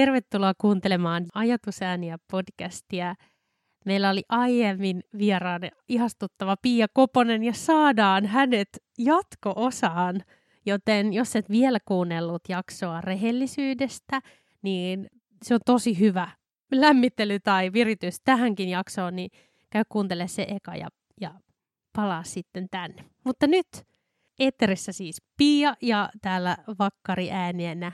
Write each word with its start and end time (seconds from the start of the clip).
Tervetuloa 0.00 0.52
kuuntelemaan 0.58 1.26
Ajatusääniä 1.34 2.18
podcastia. 2.30 3.14
Meillä 3.84 4.10
oli 4.10 4.22
aiemmin 4.28 5.02
vieraan 5.18 5.60
ihastuttava 5.88 6.56
Pia 6.62 6.86
Koponen 6.92 7.44
ja 7.44 7.52
saadaan 7.52 8.26
hänet 8.26 8.68
jatko-osaan. 8.98 10.20
Joten 10.66 11.12
jos 11.12 11.36
et 11.36 11.50
vielä 11.50 11.78
kuunnellut 11.84 12.42
jaksoa 12.48 13.00
rehellisyydestä, 13.00 14.20
niin 14.62 15.06
se 15.42 15.54
on 15.54 15.60
tosi 15.66 15.98
hyvä 15.98 16.28
lämmittely 16.72 17.40
tai 17.40 17.72
viritys 17.72 18.20
tähänkin 18.24 18.68
jaksoon, 18.68 19.16
niin 19.16 19.30
käy 19.70 19.82
kuuntele 19.88 20.28
se 20.28 20.46
eka 20.48 20.76
ja, 20.76 20.88
ja 21.20 21.34
palaa 21.96 22.24
sitten 22.24 22.66
tänne. 22.70 23.04
Mutta 23.24 23.46
nyt 23.46 23.68
Eterissä 24.38 24.92
siis 24.92 25.22
Pia 25.36 25.74
ja 25.82 26.08
täällä 26.22 26.56
vakkari 26.78 27.30
äänienä 27.30 27.92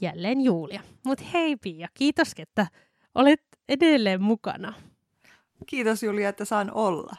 jälleen 0.00 0.40
Julia. 0.40 0.82
Mutta 1.06 1.24
hei 1.32 1.56
Pia, 1.56 1.88
kiitos, 1.94 2.32
että 2.38 2.66
olet 3.14 3.42
edelleen 3.68 4.22
mukana. 4.22 4.74
Kiitos 5.66 6.02
Julia, 6.02 6.28
että 6.28 6.44
saan 6.44 6.74
olla. 6.74 7.16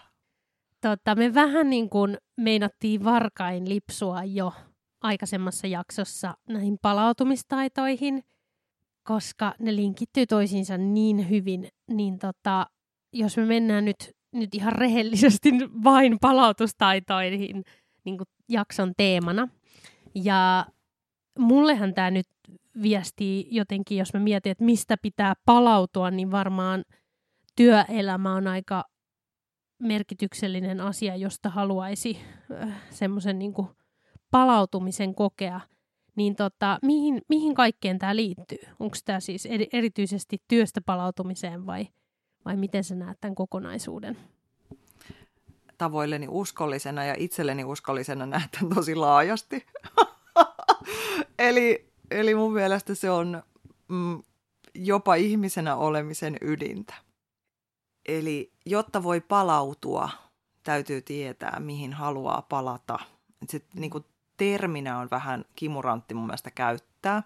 Tota, 0.81 1.15
me 1.15 1.33
vähän 1.33 1.69
niin 1.69 1.89
kuin 1.89 2.17
meinattiin 2.37 3.03
varkain 3.03 3.69
lipsua 3.69 4.23
jo 4.23 4.53
aikaisemmassa 5.01 5.67
jaksossa 5.67 6.37
näihin 6.49 6.77
palautumistaitoihin, 6.81 8.23
koska 9.03 9.53
ne 9.59 9.75
linkittyy 9.75 10.25
toisiinsa 10.25 10.77
niin 10.77 11.29
hyvin, 11.29 11.67
niin 11.91 12.19
tota, 12.19 12.67
jos 13.13 13.37
me 13.37 13.45
mennään 13.45 13.85
nyt, 13.85 14.11
nyt 14.31 14.55
ihan 14.55 14.73
rehellisesti 14.73 15.51
vain 15.83 16.17
palautustaitoihin 16.21 17.63
niin 18.03 18.17
kuin 18.17 18.27
jakson 18.49 18.93
teemana. 18.97 19.47
Ja 20.15 20.65
mullehan 21.39 21.93
tämä 21.93 22.11
nyt 22.11 22.27
viestii 22.81 23.47
jotenkin, 23.51 23.97
jos 23.97 24.13
mä 24.13 24.19
mietin, 24.19 24.51
että 24.51 24.63
mistä 24.63 24.97
pitää 25.01 25.33
palautua, 25.45 26.11
niin 26.11 26.31
varmaan 26.31 26.85
työelämä 27.55 28.35
on 28.35 28.47
aika 28.47 28.83
merkityksellinen 29.79 30.81
asia, 30.81 31.15
josta 31.15 31.49
haluaisi 31.49 32.19
äh, 32.61 32.81
semmoisen 32.89 33.39
niin 33.39 33.53
palautumisen 34.31 35.15
kokea. 35.15 35.59
Niin 36.15 36.35
tota, 36.35 36.79
mihin, 36.81 37.21
mihin 37.29 37.55
kaikkeen 37.55 37.99
tämä 37.99 38.15
liittyy? 38.15 38.57
Onko 38.79 38.97
tämä 39.05 39.19
siis 39.19 39.47
erityisesti 39.73 40.43
työstä 40.47 40.81
palautumiseen 40.85 41.65
vai, 41.65 41.87
vai 42.45 42.57
miten 42.57 42.83
sä 42.83 42.95
näet 42.95 43.17
tämän 43.21 43.35
kokonaisuuden? 43.35 44.17
Tavoilleni 45.77 46.27
uskollisena 46.29 47.05
ja 47.05 47.15
itselleni 47.17 47.63
uskollisena 47.63 48.25
näet 48.25 48.49
tosi 48.75 48.95
laajasti. 48.95 49.65
eli, 51.39 51.94
eli 52.11 52.35
mun 52.35 52.53
mielestä 52.53 52.95
se 52.95 53.09
on 53.09 53.43
mm, 53.87 54.23
jopa 54.75 55.15
ihmisenä 55.15 55.75
olemisen 55.75 56.37
ydintä. 56.41 56.93
Eli 58.07 58.51
jotta 58.65 59.03
voi 59.03 59.21
palautua, 59.21 60.09
täytyy 60.63 61.01
tietää, 61.01 61.59
mihin 61.59 61.93
haluaa 61.93 62.41
palata. 62.41 62.99
Se 63.49 63.61
niin 63.73 63.91
kuin 63.91 64.05
terminä 64.37 64.99
on 64.99 65.07
vähän 65.11 65.45
kimurantti 65.55 66.13
mun 66.13 66.25
mielestä 66.25 66.51
käyttää. 66.51 67.23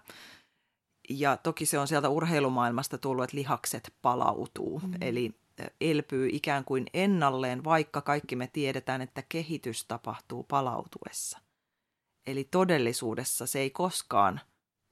Ja 1.10 1.36
toki 1.36 1.66
se 1.66 1.78
on 1.78 1.88
sieltä 1.88 2.08
urheilumaailmasta 2.08 2.98
tullut, 2.98 3.24
että 3.24 3.36
lihakset 3.36 3.94
palautuu. 4.02 4.80
Mm. 4.84 4.94
Eli 5.00 5.34
elpyy 5.80 6.28
ikään 6.32 6.64
kuin 6.64 6.86
ennalleen, 6.94 7.64
vaikka 7.64 8.00
kaikki 8.00 8.36
me 8.36 8.46
tiedetään, 8.46 9.00
että 9.00 9.22
kehitys 9.28 9.84
tapahtuu 9.84 10.42
palautuessa. 10.42 11.38
Eli 12.26 12.44
todellisuudessa 12.44 13.46
se 13.46 13.58
ei 13.58 13.70
koskaan 13.70 14.40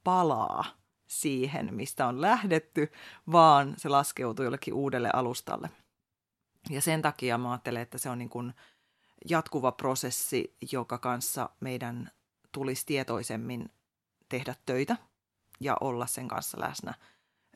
palaa 0.08 0.64
siihen, 1.06 1.74
mistä 1.74 2.06
on 2.06 2.20
lähdetty, 2.20 2.92
vaan 3.32 3.74
se 3.76 3.88
laskeutuu 3.88 4.44
jollekin 4.44 4.74
uudelle 4.74 5.10
alustalle. 5.12 5.70
Ja 6.70 6.80
sen 6.80 7.02
takia 7.02 7.38
mä 7.38 7.50
ajattelen, 7.50 7.82
että 7.82 7.98
se 7.98 8.10
on 8.10 8.18
niin 8.18 8.28
kuin 8.28 8.54
jatkuva 9.30 9.72
prosessi, 9.72 10.56
joka 10.72 10.98
kanssa 10.98 11.50
meidän 11.60 12.10
tulisi 12.52 12.86
tietoisemmin 12.86 13.72
tehdä 14.28 14.54
töitä 14.66 14.96
ja 15.60 15.76
olla 15.80 16.06
sen 16.06 16.28
kanssa 16.28 16.60
läsnä 16.60 16.94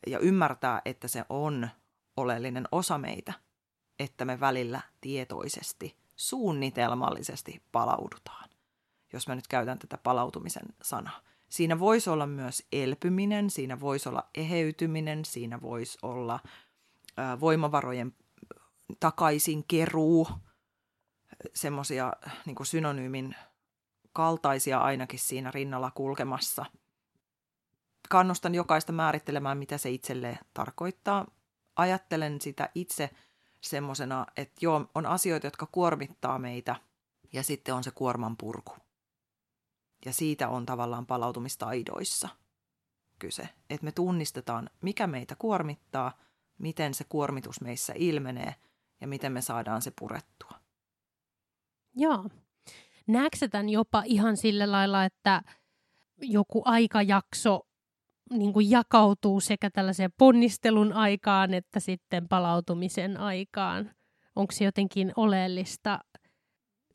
ja 0.07 0.19
ymmärtää, 0.19 0.83
että 0.85 1.09
se 1.09 1.25
on 1.29 1.69
oleellinen 2.17 2.69
osa 2.73 2.99
meitä, 2.99 3.33
että 3.99 4.25
me 4.25 4.41
välillä 4.41 4.81
tietoisesti, 5.01 5.97
suunnitelmallisesti 6.17 7.63
palaudutaan, 7.73 8.49
jos 9.13 9.29
mä 9.29 9.35
nyt 9.35 9.49
käytän 9.49 9.79
tätä 9.79 9.99
palautumisen 9.99 10.67
sanaa. 10.83 11.32
Siinä 11.53 11.79
voisi 11.79 12.11
olla 12.11 12.27
myös 12.27 12.67
elpyminen, 12.73 13.51
siinä 13.51 13.81
voisi 13.81 14.09
olla 14.09 14.31
eheytyminen, 14.35 15.25
siinä 15.25 15.61
voisi 15.61 15.99
olla 16.03 16.41
voimavarojen 17.41 18.15
takaisin 19.01 19.65
keruu, 19.69 20.29
semmoisia 21.55 22.13
niin 22.47 22.57
synonyymin 22.63 23.37
kaltaisia 24.13 24.79
ainakin 24.79 25.19
siinä 25.19 25.51
rinnalla 25.51 25.91
kulkemassa. 25.91 26.67
Kannustan 28.09 28.55
jokaista 28.55 28.93
määrittelemään, 28.93 29.59
mitä 29.59 29.79
se 29.79 29.91
itselleen 29.91 30.39
tarkoittaa. 30.55 31.27
Ajattelen 31.77 32.41
sitä 32.41 32.69
itse 32.75 33.11
semmoisena, 33.61 34.27
että 34.37 34.55
joo, 34.61 34.91
on 34.95 35.07
asioita, 35.07 35.47
jotka 35.47 35.67
kuormittaa 35.67 36.39
meitä, 36.39 36.77
ja 37.33 37.43
sitten 37.43 37.75
on 37.75 37.85
se 37.85 37.91
kuorman 37.91 38.37
purku. 38.37 38.77
Ja 40.05 40.13
siitä 40.13 40.49
on 40.49 40.67
tavallaan 40.67 41.07
palautumistaidoissa 41.07 42.29
kyse, 43.19 43.49
että 43.71 43.85
me 43.85 43.93
tunnistetaan, 43.93 44.71
mikä 44.81 45.07
meitä 45.07 45.37
kuormittaa, 45.39 46.13
miten 46.59 46.95
se 46.95 47.05
kuormitus 47.09 47.61
meissä 47.61 47.93
ilmenee 47.97 48.55
ja 49.01 49.07
miten 49.07 49.33
me 49.33 49.41
saadaan 49.41 49.83
se 49.83 49.93
purettua. 50.01 50.53
Joo. 51.97 52.29
Näetkö 53.07 53.49
tämän 53.49 53.69
jopa 53.69 54.03
ihan 54.07 54.37
sillä 54.37 54.73
lailla, 54.73 55.05
että 55.05 55.43
joku 56.21 56.63
aikajakso 56.65 57.61
niin 58.31 58.53
kuin 58.53 58.71
jakautuu 58.71 59.41
sekä 59.41 59.71
tällaiseen 59.71 60.13
ponnistelun 60.19 60.93
aikaan 60.93 61.55
että 61.55 61.81
sitten 61.81 62.29
palautumisen 62.29 63.17
aikaan? 63.17 63.91
Onko 64.37 64.53
se 64.53 64.65
jotenkin 64.65 65.13
oleellista 65.17 65.99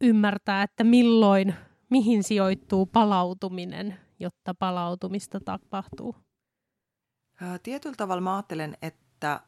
ymmärtää, 0.02 0.64
että 0.64 0.84
milloin, 0.84 1.56
mihin 1.90 2.24
sijoittuu 2.24 2.86
palautuminen, 2.86 4.00
jotta 4.20 4.54
palautumista 4.54 5.40
tapahtuu? 5.40 6.16
Tietyllä 7.64 7.96
tavalla 7.96 8.22
mä 8.22 8.36
ajattelen, 8.36 8.78
että 8.82 9.42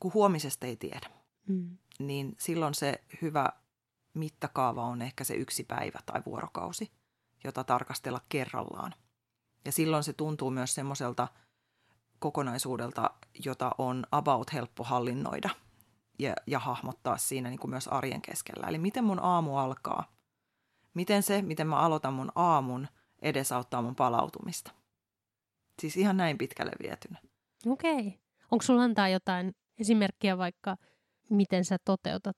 kun 0.00 0.14
huomisesta 0.14 0.66
ei 0.66 0.76
tiedä, 0.76 1.10
mm. 1.48 1.78
niin 1.98 2.34
silloin 2.38 2.74
se 2.74 3.00
hyvä 3.22 3.48
mittakaava 4.14 4.84
on 4.84 5.02
ehkä 5.02 5.24
se 5.24 5.34
yksi 5.34 5.64
päivä 5.64 5.98
tai 6.06 6.22
vuorokausi, 6.26 6.92
jota 7.44 7.64
tarkastella 7.64 8.20
kerrallaan. 8.28 8.94
Ja 9.64 9.72
silloin 9.72 10.04
se 10.04 10.12
tuntuu 10.12 10.50
myös 10.50 10.74
semmoiselta 10.74 11.28
kokonaisuudelta, 12.18 13.10
jota 13.44 13.70
on 13.78 14.06
about 14.12 14.52
helppo 14.52 14.84
hallinnoida 14.84 15.50
ja, 16.18 16.34
ja 16.46 16.58
hahmottaa 16.58 17.16
siinä 17.16 17.48
niin 17.48 17.60
kuin 17.60 17.70
myös 17.70 17.88
arjen 17.88 18.22
keskellä. 18.22 18.66
Eli 18.66 18.78
miten 18.78 19.04
mun 19.04 19.20
aamu 19.20 19.56
alkaa? 19.56 20.13
Miten 20.94 21.22
se, 21.22 21.42
miten 21.42 21.66
mä 21.66 21.78
aloitan 21.78 22.14
mun 22.14 22.32
aamun, 22.34 22.88
edesauttaa 23.22 23.82
mun 23.82 23.94
palautumista? 23.94 24.70
Siis 25.80 25.96
ihan 25.96 26.16
näin 26.16 26.38
pitkälle 26.38 26.72
vietynä. 26.82 27.18
Okei. 27.66 27.98
Okay. 27.98 28.10
Onko 28.50 28.62
sulla 28.62 28.82
antaa 28.82 29.08
jotain 29.08 29.56
esimerkkiä 29.78 30.38
vaikka, 30.38 30.76
miten 31.30 31.64
sä 31.64 31.76
toteutat 31.84 32.36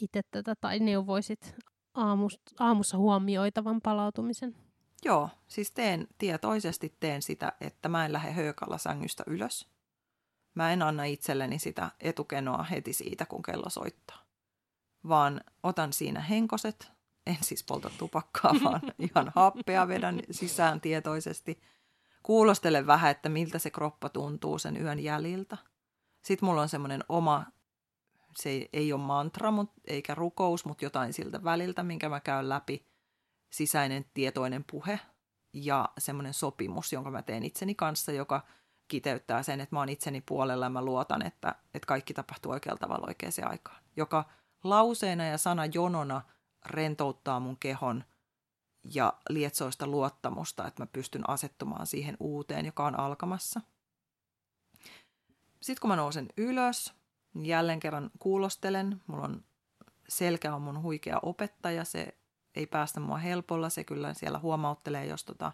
itse 0.00 0.20
tätä 0.30 0.54
tai 0.60 0.78
neuvoisit 0.78 1.54
aamus, 1.94 2.40
aamussa 2.58 2.98
huomioitavan 2.98 3.80
palautumisen? 3.80 4.56
Joo, 5.04 5.28
siis 5.48 5.70
teen 5.70 6.08
tietoisesti 6.18 6.96
teen 7.00 7.22
sitä, 7.22 7.52
että 7.60 7.88
mä 7.88 8.04
en 8.04 8.12
lähde 8.12 8.32
höykalla 8.32 8.78
sängystä 8.78 9.24
ylös. 9.26 9.68
Mä 10.54 10.72
en 10.72 10.82
anna 10.82 11.04
itselleni 11.04 11.58
sitä 11.58 11.90
etukenoa 12.00 12.62
heti 12.62 12.92
siitä, 12.92 13.26
kun 13.26 13.42
kello 13.42 13.70
soittaa. 13.70 14.22
Vaan 15.08 15.40
otan 15.62 15.92
siinä 15.92 16.20
henkoset, 16.20 16.92
en 17.26 17.38
siis 17.40 17.64
polta 17.64 17.90
tupakkaa, 17.98 18.54
vaan 18.64 18.82
ihan 18.98 19.32
happea 19.34 19.88
vedän 19.88 20.20
sisään 20.30 20.80
tietoisesti. 20.80 21.60
Kuulostelen 22.22 22.86
vähän, 22.86 23.10
että 23.10 23.28
miltä 23.28 23.58
se 23.58 23.70
kroppa 23.70 24.08
tuntuu 24.08 24.58
sen 24.58 24.82
yön 24.82 25.00
jäljiltä. 25.00 25.56
Sitten 26.22 26.46
mulla 26.46 26.62
on 26.62 26.68
semmoinen 26.68 27.04
oma 27.08 27.44
se 28.36 28.48
ei, 28.50 28.68
ei 28.72 28.92
ole 28.92 29.00
mantra 29.00 29.50
mut, 29.50 29.72
eikä 29.84 30.14
rukous, 30.14 30.64
mutta 30.64 30.84
jotain 30.84 31.12
siltä 31.12 31.44
väliltä, 31.44 31.82
minkä 31.82 32.08
mä 32.08 32.20
käyn 32.20 32.48
läpi. 32.48 32.86
Sisäinen 33.50 34.04
tietoinen 34.14 34.64
puhe 34.70 35.00
ja 35.52 35.88
semmoinen 35.98 36.34
sopimus, 36.34 36.92
jonka 36.92 37.10
mä 37.10 37.22
teen 37.22 37.42
itseni 37.42 37.74
kanssa, 37.74 38.12
joka 38.12 38.46
kiteyttää 38.88 39.42
sen, 39.42 39.60
että 39.60 39.76
mä 39.76 39.80
oon 39.80 39.88
itseni 39.88 40.20
puolella 40.20 40.66
ja 40.66 40.70
mä 40.70 40.82
luotan, 40.82 41.26
että, 41.26 41.54
että 41.74 41.86
kaikki 41.86 42.14
tapahtuu 42.14 42.52
oikealla 42.52 42.78
tavalla 42.78 43.06
oikeaan 43.08 43.50
aikaan. 43.50 43.82
Joka 43.96 44.24
lauseena 44.64 45.24
ja 45.24 45.38
sana 45.38 45.66
jonona 45.66 46.22
rentouttaa 46.66 47.40
mun 47.40 47.56
kehon 47.56 48.04
ja 48.94 49.12
lietsoista 49.28 49.86
luottamusta, 49.86 50.66
että 50.66 50.82
mä 50.82 50.86
pystyn 50.86 51.30
asettumaan 51.30 51.86
siihen 51.86 52.16
uuteen, 52.20 52.66
joka 52.66 52.86
on 52.86 53.00
alkamassa. 53.00 53.60
sitten 55.62 55.80
kun 55.80 55.90
mä 55.90 55.96
nousen 55.96 56.28
ylös, 56.36 56.94
niin 57.34 57.46
jälleen 57.46 57.80
kerran 57.80 58.10
kuulostelen. 58.18 59.02
Mulla 59.06 59.24
on 59.24 59.44
selkä 60.08 60.54
on 60.54 60.62
mun 60.62 60.82
huikea 60.82 61.18
opettaja, 61.22 61.84
se 61.84 62.18
ei 62.54 62.66
päästä 62.66 63.00
mua 63.00 63.18
helpolla, 63.18 63.68
se 63.68 63.84
kyllä 63.84 64.14
siellä 64.14 64.38
huomauttelee, 64.38 65.06
jos 65.06 65.24
tota, 65.24 65.52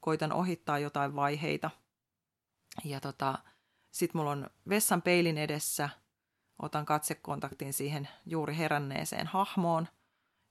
koitan 0.00 0.32
ohittaa 0.32 0.78
jotain 0.78 1.16
vaiheita. 1.16 1.70
Ja 2.84 3.00
tota, 3.00 3.38
sitten 3.90 4.18
mulla 4.18 4.30
on 4.30 4.50
vessan 4.68 5.02
peilin 5.02 5.38
edessä, 5.38 5.88
otan 6.62 6.86
katsekontaktin 6.86 7.72
siihen 7.72 8.08
juuri 8.26 8.56
heränneeseen 8.56 9.26
hahmoon 9.26 9.88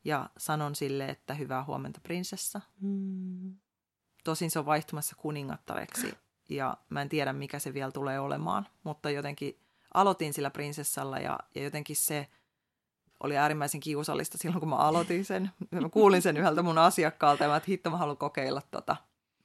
ja 0.03 0.29
sanon 0.37 0.75
sille, 0.75 1.05
että 1.05 1.33
hyvää 1.33 1.63
huomenta 1.63 1.99
prinsessa. 2.03 2.61
Mm. 2.81 3.55
Tosin 4.23 4.51
se 4.51 4.59
on 4.59 4.65
vaihtumassa 4.65 5.15
kuningattareksi 5.15 6.13
ja 6.49 6.77
mä 6.89 7.01
en 7.01 7.09
tiedä 7.09 7.33
mikä 7.33 7.59
se 7.59 7.73
vielä 7.73 7.91
tulee 7.91 8.19
olemaan, 8.19 8.67
mutta 8.83 9.09
jotenkin 9.09 9.59
aloitin 9.93 10.33
sillä 10.33 10.49
prinsessalla 10.49 11.17
ja, 11.17 11.39
ja 11.55 11.63
jotenkin 11.63 11.95
se 11.95 12.27
oli 13.23 13.37
äärimmäisen 13.37 13.79
kiusallista 13.79 14.37
silloin, 14.37 14.59
kun 14.59 14.69
mä 14.69 14.75
aloitin 14.75 15.25
sen. 15.25 15.51
Mä 15.71 15.89
kuulin 15.89 16.21
sen 16.21 16.37
yhdeltä 16.37 16.63
mun 16.63 16.77
asiakkaalta 16.77 17.43
ja 17.43 17.49
mä, 17.49 17.55
että 17.55 17.71
hitto 17.71 17.89
mä 17.89 17.97
haluan 17.97 18.17
kokeilla 18.17 18.61
tota. 18.71 18.95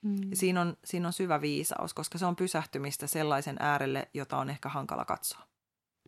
Mm. 0.03 0.31
Ja 0.31 0.37
siinä, 0.37 0.61
on, 0.61 0.77
siinä 0.85 1.07
on 1.07 1.13
syvä 1.13 1.41
viisaus, 1.41 1.95
koska 1.95 2.19
se 2.19 2.27
on 2.27 2.37
pysähtymistä 2.37 3.07
sellaisen 3.07 3.57
äärelle, 3.61 4.09
jota 4.15 4.39
on 4.39 4.51
ehkä 4.51 4.69
hankala 4.69 5.05
katsoa. 5.05 5.43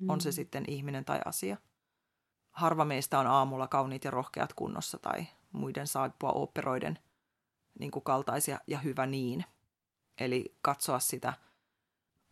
Mm. 0.00 0.10
On 0.10 0.20
se 0.20 0.28
mm. 0.28 0.32
sitten 0.32 0.64
ihminen 0.68 1.04
tai 1.04 1.20
asia. 1.24 1.56
Harva 2.58 2.84
meistä 2.84 3.18
on 3.18 3.26
aamulla 3.26 3.68
kauniit 3.68 4.04
ja 4.04 4.10
rohkeat 4.10 4.52
kunnossa 4.52 4.98
tai 4.98 5.26
muiden 5.52 5.86
saippua 5.86 6.30
operoiden 6.30 6.98
niin 7.78 7.90
kuin 7.90 8.02
kaltaisia 8.02 8.58
ja 8.66 8.78
hyvä 8.78 9.06
niin. 9.06 9.44
Eli 10.20 10.56
katsoa 10.62 10.98
sitä 10.98 11.32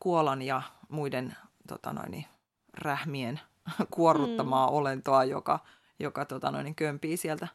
kuolan 0.00 0.42
ja 0.42 0.62
muiden 0.88 1.36
tota 1.68 1.92
noin, 1.92 2.24
rähmien 2.74 3.40
kuorruttamaa 3.94 4.66
mm. 4.66 4.74
olentoa, 4.74 5.24
joka, 5.24 5.58
joka 5.98 6.24
tota 6.24 6.50
noin, 6.50 6.74
kömpii 6.74 7.16
sieltä 7.16 7.48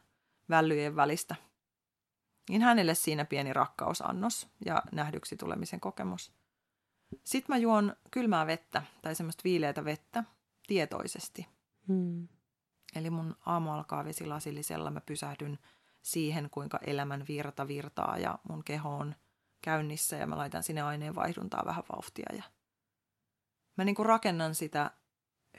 vällyjen 0.50 0.96
välistä. 0.96 1.36
Niin 2.48 2.62
hänelle 2.62 2.94
siinä 2.94 3.24
pieni 3.24 3.52
rakkausannos 3.52 4.48
ja 4.64 4.82
nähdyksi 4.92 5.36
tulemisen 5.36 5.80
kokemus. 5.80 6.32
Sitten 7.24 7.54
mä 7.54 7.56
juon 7.56 7.96
kylmää 8.10 8.46
vettä 8.46 8.82
tai 9.02 9.14
semmoista 9.14 9.44
viileätä 9.44 9.84
vettä 9.84 10.24
tietoisesti. 10.66 11.48
Mm. 11.88 12.28
Eli 12.94 13.10
mun 13.10 13.36
aamu 13.46 13.72
alkaa 13.72 14.04
vesilasillisella, 14.04 14.90
mä 14.90 15.00
pysähdyn 15.00 15.58
siihen, 16.02 16.50
kuinka 16.50 16.78
elämän 16.86 17.24
virta 17.28 17.68
virtaa 17.68 18.18
ja 18.18 18.38
mun 18.48 18.64
keho 18.64 18.96
on 18.96 19.14
käynnissä 19.62 20.16
ja 20.16 20.26
mä 20.26 20.36
laitan 20.36 20.62
sinne 20.62 20.82
aineenvaihduntaa 20.82 21.62
vähän 21.66 21.84
vauhtia. 21.92 22.26
Ja 22.36 22.42
mä 23.76 23.84
niin 23.84 23.94
kuin 23.94 24.06
rakennan 24.06 24.54
sitä 24.54 24.90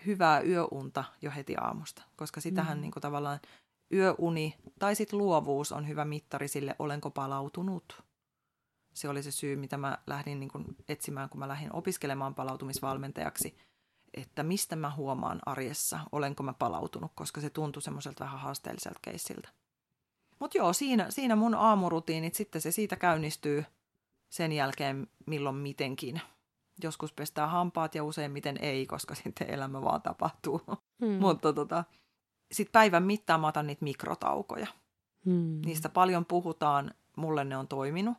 hyvää 0.06 0.42
yöunta 0.42 1.04
jo 1.22 1.32
heti 1.36 1.56
aamusta, 1.58 2.04
koska 2.16 2.42
sitähän 2.42 2.78
mm. 2.78 2.82
niin 2.82 2.92
kuin 2.92 3.02
tavallaan 3.02 3.40
yöuni 3.94 4.56
tai 4.80 4.96
sitten 4.96 5.20
luovuus 5.20 5.72
on 5.72 5.88
hyvä 5.88 6.06
mittari 6.06 6.48
sille, 6.48 6.76
olenko 6.80 7.12
palautunut. 7.12 8.04
Se 8.94 9.10
oli 9.10 9.24
se 9.24 9.32
syy, 9.32 9.56
mitä 9.56 9.78
mä 9.78 9.98
lähdin 10.08 10.40
niin 10.40 10.50
kuin 10.50 10.66
etsimään, 10.88 11.30
kun 11.30 11.40
mä 11.40 11.48
lähdin 11.48 11.76
opiskelemaan 11.76 12.36
palautumisvalmentajaksi, 12.36 13.58
että 14.14 14.44
mistä 14.44 14.76
mä 14.76 14.92
huomaan 14.96 15.40
arjessa, 15.46 16.00
olenko 16.12 16.44
mä 16.44 16.54
palautunut, 16.54 17.12
koska 17.16 17.42
se 17.42 17.50
tuntui 17.50 17.82
semmoiselta 17.82 18.24
vähän 18.24 18.40
haasteelliselta 18.40 19.00
keissiltä. 19.02 19.50
Mutta 20.40 20.58
joo, 20.58 20.74
siinä, 20.74 21.12
siinä 21.12 21.36
mun 21.36 21.56
aamurutiinit, 21.56 22.36
sitten 22.36 22.62
se 22.62 22.72
siitä 22.72 22.96
käynnistyy 22.96 23.66
sen 24.30 24.52
jälkeen 24.52 25.08
milloin 25.26 25.56
mitenkin– 25.56 26.22
joskus 26.84 27.14
pestää 27.14 27.48
hampaat 27.48 27.96
ja 27.96 28.04
useimmiten 28.04 28.58
ei, 28.62 28.86
koska 28.86 29.16
sitten 29.24 29.50
elämä 29.50 29.82
vaan 29.82 30.02
tapahtuu. 30.02 30.62
Hmm. 31.06 31.12
Mutta 31.12 31.54
tota, 31.54 31.84
sitten 32.52 32.72
päivän 32.72 33.04
mittaan 33.04 33.42
mä 33.42 33.48
otan 33.48 33.68
niitä 33.68 33.84
mikrotaukoja. 33.84 34.68
Hmm. 35.26 35.62
Niistä 35.66 35.90
paljon 35.90 36.26
puhutaan, 36.26 36.94
mulle 37.18 37.44
ne 37.44 37.58
on 37.58 37.68
toiminut, 37.68 38.18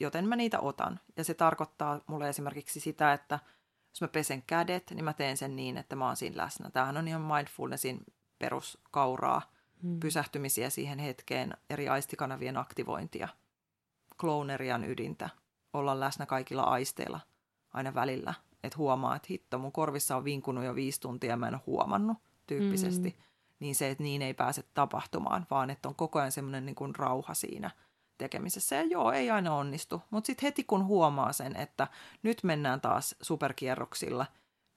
joten 0.00 0.28
mä 0.28 0.36
niitä 0.36 0.60
otan. 0.60 1.00
Ja 1.16 1.24
se 1.24 1.34
tarkoittaa 1.34 2.00
mulle 2.06 2.28
esimerkiksi 2.28 2.80
sitä, 2.80 3.12
että 3.12 3.38
jos 3.96 4.00
mä 4.00 4.08
pesen 4.08 4.42
kädet, 4.46 4.90
niin 4.90 5.04
mä 5.04 5.12
teen 5.12 5.36
sen 5.36 5.56
niin, 5.56 5.76
että 5.76 5.96
mä 5.96 6.06
oon 6.06 6.16
siinä 6.16 6.36
läsnä. 6.36 6.70
Tämähän 6.70 6.96
on 6.96 7.08
ihan 7.08 7.22
mindfulnessin 7.22 8.00
peruskauraa, 8.38 9.42
hmm. 9.82 10.00
pysähtymisiä 10.00 10.70
siihen 10.70 10.98
hetkeen, 10.98 11.56
eri 11.70 11.88
aistikanavien 11.88 12.56
aktivointia, 12.56 13.28
kloonerian 14.20 14.84
ydintä, 14.84 15.28
olla 15.72 16.00
läsnä 16.00 16.26
kaikilla 16.26 16.62
aisteilla– 16.62 17.20
aina 17.76 17.94
välillä. 17.94 18.34
Että 18.62 18.78
huomaa, 18.78 19.16
että 19.16 19.26
hitto, 19.30 19.58
mun 19.58 19.72
korvissa 19.72 20.16
on 20.16 20.24
vinkunut 20.24 20.64
jo 20.64 20.74
viisi 20.74 21.00
tuntia 21.00 21.30
ja 21.30 21.36
mä 21.36 21.48
en 21.48 21.54
ole 21.54 21.62
huomannut 21.66 22.18
tyyppisesti. 22.46 23.08
Mm. 23.08 23.24
Niin 23.58 23.74
se, 23.74 23.90
että 23.90 24.02
niin 24.02 24.22
ei 24.22 24.34
pääse 24.34 24.64
tapahtumaan, 24.74 25.46
vaan 25.50 25.70
että 25.70 25.88
on 25.88 25.94
koko 25.94 26.18
ajan 26.18 26.32
semmoinen 26.32 26.66
niin 26.66 26.76
kuin 26.76 26.94
rauha 26.94 27.34
siinä 27.34 27.70
tekemisessä. 28.18 28.76
Ja 28.76 28.82
joo, 28.82 29.12
ei 29.12 29.30
aina 29.30 29.54
onnistu. 29.54 30.02
Mutta 30.10 30.26
sitten 30.26 30.46
heti 30.46 30.64
kun 30.64 30.86
huomaa 30.86 31.32
sen, 31.32 31.56
että 31.56 31.88
nyt 32.22 32.42
mennään 32.42 32.80
taas 32.80 33.14
superkierroksilla, 33.22 34.26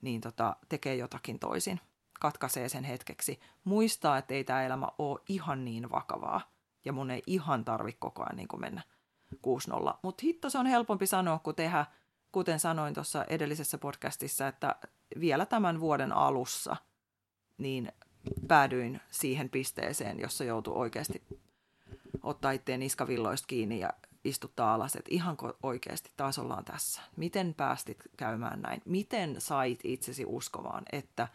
niin 0.01 0.21
tota, 0.21 0.55
tekee 0.69 0.95
jotakin 0.95 1.39
toisin. 1.39 1.79
Katkaisee 2.19 2.69
sen 2.69 2.83
hetkeksi. 2.83 3.39
Muistaa, 3.63 4.17
että 4.17 4.33
ei 4.33 4.43
tämä 4.43 4.63
elämä 4.63 4.87
ole 4.97 5.19
ihan 5.29 5.65
niin 5.65 5.91
vakavaa. 5.91 6.41
Ja 6.85 6.93
mun 6.93 7.11
ei 7.11 7.23
ihan 7.27 7.65
tarvi 7.65 7.93
koko 7.99 8.23
ajan 8.23 8.35
niin 8.35 8.47
mennä 8.57 8.81
6-0. 9.35 9.37
Mutta 10.01 10.21
hitto 10.23 10.49
se 10.49 10.57
on 10.57 10.65
helpompi 10.65 11.07
sanoa, 11.07 11.39
kuin 11.39 11.55
tehdä 11.55 11.85
kuten 12.31 12.59
sanoin 12.59 12.93
tuossa 12.93 13.25
edellisessä 13.29 13.77
podcastissa, 13.77 14.47
että 14.47 14.75
vielä 15.19 15.45
tämän 15.45 15.79
vuoden 15.79 16.11
alussa 16.11 16.75
niin 17.57 17.91
päädyin 18.47 19.01
siihen 19.11 19.49
pisteeseen, 19.49 20.19
jossa 20.19 20.43
joutui 20.43 20.75
oikeasti 20.75 21.23
ottaa 22.23 22.51
itteen 22.51 22.79
niskavilloista 22.79 23.47
kiinni 23.47 23.79
ja 23.79 23.89
istuttaa 24.23 24.73
alas, 24.73 24.95
että 24.95 25.09
ihanko 25.13 25.57
oikeasti 25.63 26.11
taas 26.17 26.39
ollaan 26.39 26.65
tässä. 26.65 27.01
Miten 27.15 27.53
päästit 27.53 28.03
käymään 28.17 28.61
näin? 28.61 28.81
Miten 28.85 29.35
sait 29.41 29.79
itsesi 29.83 30.25
uskomaan, 30.27 30.83
että 30.91 31.27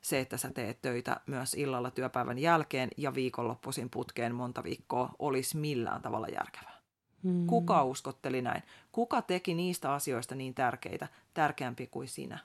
se, 0.00 0.20
että 0.20 0.36
sä 0.36 0.50
teet 0.50 0.82
töitä 0.82 1.20
myös 1.26 1.54
illalla 1.54 1.90
työpäivän 1.90 2.38
jälkeen 2.38 2.88
ja 2.96 3.14
viikonloppuisin 3.14 3.90
putkeen 3.90 4.34
monta 4.34 4.64
viikkoa, 4.64 5.10
olisi 5.18 5.56
millään 5.56 6.02
tavalla 6.02 6.28
järkevää? 6.28 6.74
Hmm. 7.22 7.46
Kuka 7.46 7.84
uskotteli 7.84 8.42
näin? 8.42 8.62
Kuka 8.92 9.22
teki 9.22 9.54
niistä 9.54 9.92
asioista 9.92 10.34
niin 10.34 10.54
tärkeitä, 10.54 11.08
tärkeämpi 11.34 11.86
kuin 11.86 12.08
sinä? 12.08 12.38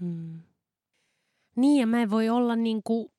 Hmm. 0.00 0.40
Niin, 1.56 1.80
ja 1.80 1.86
mä 1.86 2.02
en 2.02 2.10
voi 2.10 2.28
olla 2.28 2.56
niin 2.56 2.82
kuin 2.82 3.12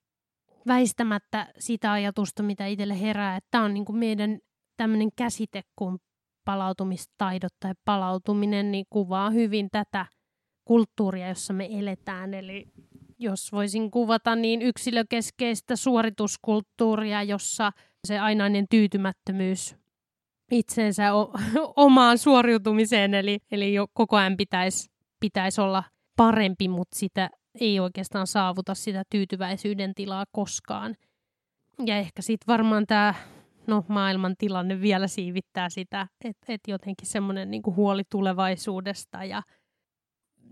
väistämättä 0.67 1.47
sitä 1.59 1.91
ajatusta, 1.91 2.43
mitä 2.43 2.65
itselle 2.65 3.01
herää, 3.01 3.35
että 3.35 3.47
tämä 3.51 3.63
on 3.63 3.73
niin 3.73 3.85
kuin 3.85 3.97
meidän 3.97 4.39
tämmöinen 4.77 5.09
käsite 5.15 5.61
kuin 5.75 5.97
palautumistaidot 6.45 7.53
tai 7.59 7.73
palautuminen, 7.85 8.71
niin 8.71 8.85
kuvaa 8.89 9.29
hyvin 9.29 9.69
tätä 9.71 10.05
kulttuuria, 10.65 11.27
jossa 11.27 11.53
me 11.53 11.69
eletään. 11.71 12.33
Eli 12.33 12.67
jos 13.19 13.51
voisin 13.51 13.91
kuvata, 13.91 14.35
niin 14.35 14.61
yksilökeskeistä 14.61 15.75
suorituskulttuuria, 15.75 17.23
jossa 17.23 17.71
se 18.07 18.19
ainainen 18.19 18.65
tyytymättömyys 18.69 19.75
itseensä 20.51 21.13
o- 21.13 21.33
omaan 21.75 22.17
suoriutumiseen, 22.17 23.13
eli, 23.13 23.39
eli 23.51 23.73
jo 23.73 23.87
koko 23.93 24.15
ajan 24.15 24.37
pitäisi 24.37 24.89
pitäis 25.19 25.59
olla 25.59 25.83
parempi, 26.17 26.67
mutta 26.67 26.99
sitä 26.99 27.29
ei 27.59 27.79
oikeastaan 27.79 28.27
saavuta 28.27 28.75
sitä 28.75 29.03
tyytyväisyyden 29.09 29.95
tilaa 29.95 30.25
koskaan. 30.31 30.95
Ja 31.85 31.97
ehkä 31.97 32.21
sitten 32.21 32.47
varmaan 32.47 32.87
tämä 32.87 33.13
no, 33.67 33.85
maailman 33.87 34.35
tilanne 34.37 34.81
vielä 34.81 35.07
siivittää 35.07 35.69
sitä, 35.69 36.07
että 36.25 36.53
et 36.53 36.61
jotenkin 36.67 37.07
semmoinen 37.07 37.51
niinku 37.51 37.75
huoli 37.75 38.03
tulevaisuudesta 38.11 39.23
ja 39.23 39.43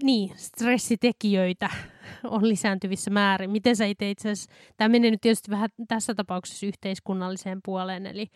niin, 0.04 0.32
stressitekijöitä 0.36 1.70
on 2.24 2.50
lisääntyvissä 2.50 3.12
määrin. 3.12 3.52
Miten 3.52 3.76
sä 3.76 3.86
itse 3.86 4.10
asiassa, 4.10 4.52
tämä 4.78 4.90
menee 4.90 5.12
nyt 5.12 5.22
tietysti 5.22 5.52
vähän 5.52 5.70
tässä 5.88 6.16
tapauksessa 6.16 6.66
yhteiskunnalliseen 6.66 7.60
puoleen, 7.64 8.06
eli 8.06 8.28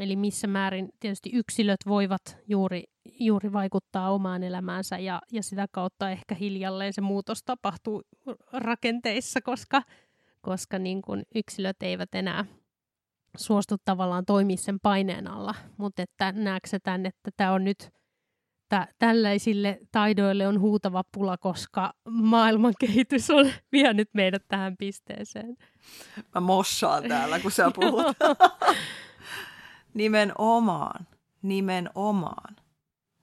Eli 0.00 0.16
missä 0.16 0.46
määrin 0.46 0.88
tietysti 1.00 1.30
yksilöt 1.32 1.80
voivat 1.86 2.38
juuri, 2.48 2.84
juuri 3.18 3.52
vaikuttaa 3.52 4.10
omaan 4.10 4.42
elämäänsä 4.42 4.98
ja, 4.98 5.22
ja 5.32 5.42
sitä 5.42 5.66
kautta 5.72 6.10
ehkä 6.10 6.34
hiljalleen 6.34 6.92
se 6.92 7.00
muutos 7.00 7.42
tapahtuu 7.42 8.02
rakenteissa, 8.52 9.40
koska, 9.40 9.82
koska 10.40 10.78
niin 10.78 11.02
kuin 11.02 11.22
yksilöt 11.34 11.82
eivät 11.82 12.14
enää 12.14 12.44
suostu 13.36 13.76
tavallaan 13.84 14.24
toimia 14.24 14.56
sen 14.56 14.80
paineen 14.80 15.26
alla. 15.28 15.54
Mutta 15.76 16.02
että 16.02 16.32
näetkö 16.32 16.78
tämän, 16.82 17.06
että 17.06 17.30
tämä 17.36 17.52
on 17.52 17.64
nyt 17.64 17.90
tä, 18.68 18.88
tällaisille 18.98 19.78
taidoille 19.92 20.46
on 20.46 20.60
huutava 20.60 21.02
pula, 21.12 21.38
koska 21.38 21.92
maailman 22.10 22.74
kehitys 22.80 23.30
on 23.30 23.50
vienyt 23.72 24.08
meidät 24.14 24.42
tähän 24.48 24.76
pisteeseen. 24.76 25.56
Mä 26.34 26.40
mossaan 26.40 27.08
täällä, 27.08 27.40
kun 27.40 27.50
sä 27.50 27.70
puhut. 27.80 28.06
Nimenomaan, 29.94 31.06
nimenomaan. 31.42 32.56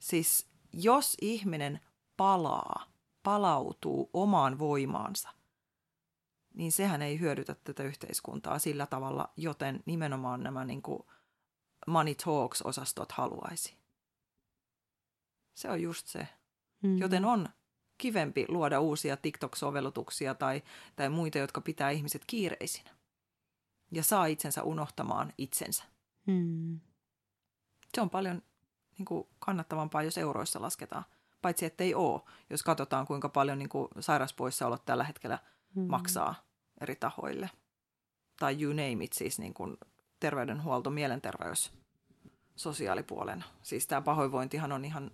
Siis 0.07 0.47
jos 0.73 1.17
ihminen 1.21 1.79
palaa 2.17 2.91
palautuu 3.23 4.09
omaan 4.13 4.59
voimaansa, 4.59 5.29
niin 6.53 6.71
sehän 6.71 7.01
ei 7.01 7.19
hyödytä 7.19 7.55
tätä 7.63 7.83
yhteiskuntaa 7.83 8.59
sillä 8.59 8.85
tavalla, 8.85 9.29
joten 9.37 9.83
nimenomaan 9.85 10.43
nämä 10.43 10.65
niin 10.65 10.81
kuin 10.81 11.03
money 11.87 12.15
talks-osastot 12.15 13.11
haluaisi. 13.11 13.77
Se 15.53 15.69
on 15.69 15.81
just 15.81 16.07
se. 16.07 16.27
Mm. 16.83 16.97
Joten 16.97 17.25
on 17.25 17.49
kivempi 17.97 18.45
luoda 18.47 18.79
uusia 18.79 19.17
TikTok-sovellutuksia 19.17 20.35
tai, 20.35 20.63
tai 20.95 21.09
muita, 21.09 21.37
jotka 21.37 21.61
pitää 21.61 21.89
ihmiset 21.89 22.21
kiireisinä 22.27 22.97
ja 23.91 24.03
saa 24.03 24.25
itsensä 24.25 24.63
unohtamaan 24.63 25.33
itsensä. 25.37 25.83
Mm. 26.27 26.79
Se 27.95 28.01
on 28.01 28.09
paljon 28.09 28.41
niin 28.97 29.05
kuin, 29.05 29.27
kannattavampaa, 29.39 30.03
jos 30.03 30.17
euroissa 30.17 30.61
lasketaan. 30.61 31.05
Paitsi, 31.41 31.65
että 31.65 31.83
ei 31.83 31.95
ole, 31.95 32.21
jos 32.49 32.63
katsotaan, 32.63 33.07
kuinka 33.07 33.29
paljon 33.29 33.59
niin 33.59 33.69
kuin, 33.69 33.87
sairauspoissaolot 33.99 34.85
tällä 34.85 35.03
hetkellä 35.03 35.39
mm. 35.75 35.81
maksaa 35.87 36.35
eri 36.81 36.95
tahoille. 36.95 37.49
Tai 38.39 38.63
you 38.63 38.73
name 38.73 39.03
it, 39.03 39.13
siis 39.13 39.39
niin 39.39 39.53
kuin, 39.53 39.77
terveydenhuolto, 40.19 40.89
mielenterveys, 40.89 41.71
sosiaalipuolen. 42.55 43.43
Siis 43.61 43.87
tämä 43.87 44.01
pahoinvointihan 44.01 44.71
on 44.71 44.85
ihan 44.85 45.11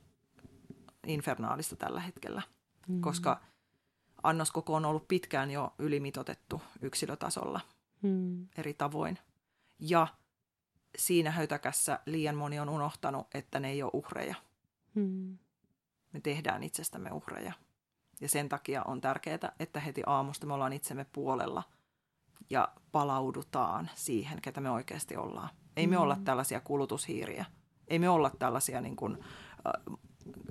infernaalista 1.08 1.76
tällä 1.76 2.00
hetkellä, 2.00 2.42
mm. 2.88 3.02
koska 3.02 3.42
annoskoko 4.24 4.76
on 4.76 4.86
ollut 4.86 5.08
pitkään 5.08 5.52
jo 5.52 5.74
ylimitotettu 5.80 6.62
yksilötasolla 6.82 7.62
mm. 8.02 8.48
eri 8.58 8.74
tavoin. 8.74 9.20
Ja 9.80 10.08
siinä 10.98 11.32
hötäkässä 11.32 12.00
liian 12.06 12.36
moni 12.36 12.60
on 12.60 12.70
unohtanut, 12.70 13.28
että 13.34 13.60
ne 13.60 13.70
ei 13.70 13.84
ole 13.84 13.92
uhreja. 13.94 14.36
Mm. 14.96 15.38
Me 16.14 16.20
tehdään 16.20 16.64
itsestämme 16.64 17.12
uhreja. 17.12 17.54
Ja 18.22 18.30
sen 18.30 18.50
takia 18.50 18.84
on 18.84 19.02
tärkeää, 19.02 19.52
että 19.60 19.80
heti 19.80 20.04
aamusta 20.06 20.48
me 20.48 20.54
ollaan 20.54 20.74
itsemme 20.74 21.06
puolella 21.14 21.64
ja 22.50 22.74
palaudutaan 22.92 23.90
siihen, 23.96 24.42
ketä 24.42 24.62
me 24.62 24.72
oikeasti 24.72 25.18
ollaan. 25.18 25.50
Ei 25.78 25.88
me 25.88 25.96
mm. 25.96 26.02
olla 26.02 26.18
tällaisia 26.24 26.60
kulutushiiriä. 26.60 27.46
Ei 27.88 28.00
me 28.00 28.10
olla 28.10 28.32
tällaisia 28.40 28.82
niin 28.82 28.96
kuin, 28.96 29.18
äh, 29.68 29.98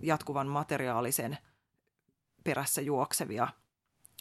jatkuvan 0.03 0.47
materiaalisen 0.47 1.39
perässä 2.45 2.81
juoksevia 2.81 3.49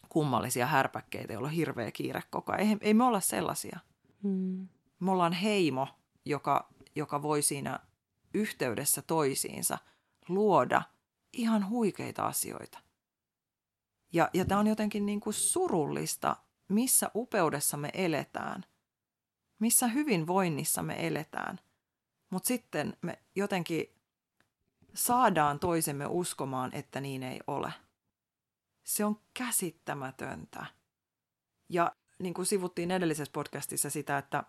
kummallisia 0.09 0.65
härpäkkeitä, 0.65 1.33
joilla 1.33 1.47
on 1.47 1.53
hirveä 1.53 1.91
kiire 1.91 2.23
koko 2.29 2.51
ajan. 2.51 2.67
Ei, 2.67 2.77
ei 2.81 2.93
me 2.93 3.03
olla 3.03 3.19
sellaisia. 3.19 3.79
Mm. 4.23 4.67
Me 4.99 5.11
ollaan 5.11 5.33
heimo, 5.33 5.87
joka, 6.25 6.69
joka 6.95 7.21
voi 7.21 7.41
siinä 7.41 7.79
yhteydessä 8.33 9.01
toisiinsa 9.01 9.77
luoda 10.27 10.81
ihan 11.33 11.69
huikeita 11.69 12.27
asioita. 12.27 12.79
Ja, 14.13 14.29
ja 14.33 14.45
tämä 14.45 14.59
on 14.59 14.67
jotenkin 14.67 15.05
niin 15.05 15.19
kuin 15.19 15.33
surullista, 15.33 16.35
missä 16.69 17.11
upeudessa 17.15 17.77
me 17.77 17.89
eletään, 17.93 18.65
missä 19.59 19.87
hyvinvoinnissa 19.87 20.83
me 20.83 21.07
eletään. 21.07 21.59
Mutta 22.29 22.47
sitten 22.47 22.97
me 23.01 23.23
jotenkin 23.35 23.95
saadaan 24.93 25.59
toisemme 25.59 26.05
uskomaan, 26.05 26.73
että 26.73 27.01
niin 27.01 27.23
ei 27.23 27.39
ole. 27.47 27.73
Se 28.83 29.05
on 29.05 29.21
käsittämätöntä. 29.33 30.65
Ja 31.69 31.95
niin 32.19 32.33
kuin 32.33 32.45
sivuttiin 32.45 32.91
edellisessä 32.91 33.31
podcastissa 33.31 33.89
sitä, 33.89 34.17
että 34.17 34.43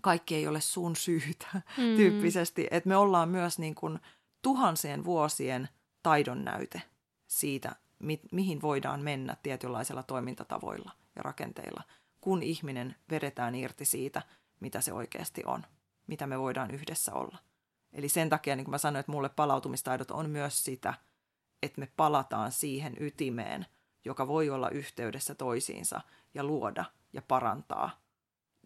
kaikki 0.00 0.34
ei 0.34 0.48
ole 0.48 0.60
sun 0.60 0.96
syytä 0.96 1.46
mm. 1.52 1.96
tyyppisesti. 1.96 2.68
Että 2.70 2.88
me 2.88 2.96
ollaan 2.96 3.28
myös 3.28 3.58
niin 3.58 3.74
kuin 3.74 3.98
tuhansien 4.42 5.04
vuosien 5.04 5.68
taidon 6.02 6.44
näyte 6.44 6.82
siitä, 7.26 7.76
mi- 7.98 8.20
mihin 8.32 8.62
voidaan 8.62 9.00
mennä 9.00 9.36
tietynlaisella 9.42 10.02
toimintatavoilla 10.02 10.92
ja 11.16 11.22
rakenteilla, 11.22 11.82
kun 12.20 12.42
ihminen 12.42 12.96
vedetään 13.10 13.54
irti 13.54 13.84
siitä, 13.84 14.22
mitä 14.60 14.80
se 14.80 14.92
oikeasti 14.92 15.42
on, 15.46 15.62
mitä 16.06 16.26
me 16.26 16.38
voidaan 16.38 16.70
yhdessä 16.70 17.12
olla. 17.14 17.38
Eli 17.92 18.08
sen 18.08 18.28
takia, 18.28 18.56
niin 18.56 18.64
kuin 18.64 18.70
mä 18.70 18.78
sanoin, 18.78 19.00
että 19.00 19.12
mulle 19.12 19.28
palautumistaidot 19.28 20.10
on 20.10 20.30
myös 20.30 20.64
sitä, 20.64 20.94
että 21.62 21.80
me 21.80 21.88
palataan 21.96 22.52
siihen 22.52 22.96
ytimeen, 23.00 23.66
joka 24.04 24.28
voi 24.28 24.50
olla 24.50 24.70
yhteydessä 24.70 25.34
toisiinsa 25.34 26.00
ja 26.34 26.44
luoda 26.44 26.84
ja 27.12 27.22
parantaa 27.22 28.00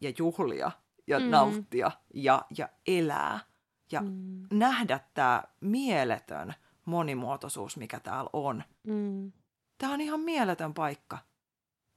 ja 0.01 0.13
juhlia 0.19 0.71
ja 1.09 1.21
mm. 1.21 1.27
nauttia 1.27 1.91
ja, 2.15 2.43
ja 2.57 2.69
elää 2.87 3.41
ja 3.93 4.00
mm. 4.00 4.43
nähdä 4.50 5.00
tämä 5.15 5.43
mieletön 5.61 6.55
monimuotoisuus, 6.85 7.77
mikä 7.77 8.00
täällä 8.00 8.31
on. 8.33 8.65
Mm. 8.87 9.33
Tämä 9.79 9.93
on 9.93 10.00
ihan 10.00 10.21
mieletön 10.21 10.75
paikka. 10.75 11.19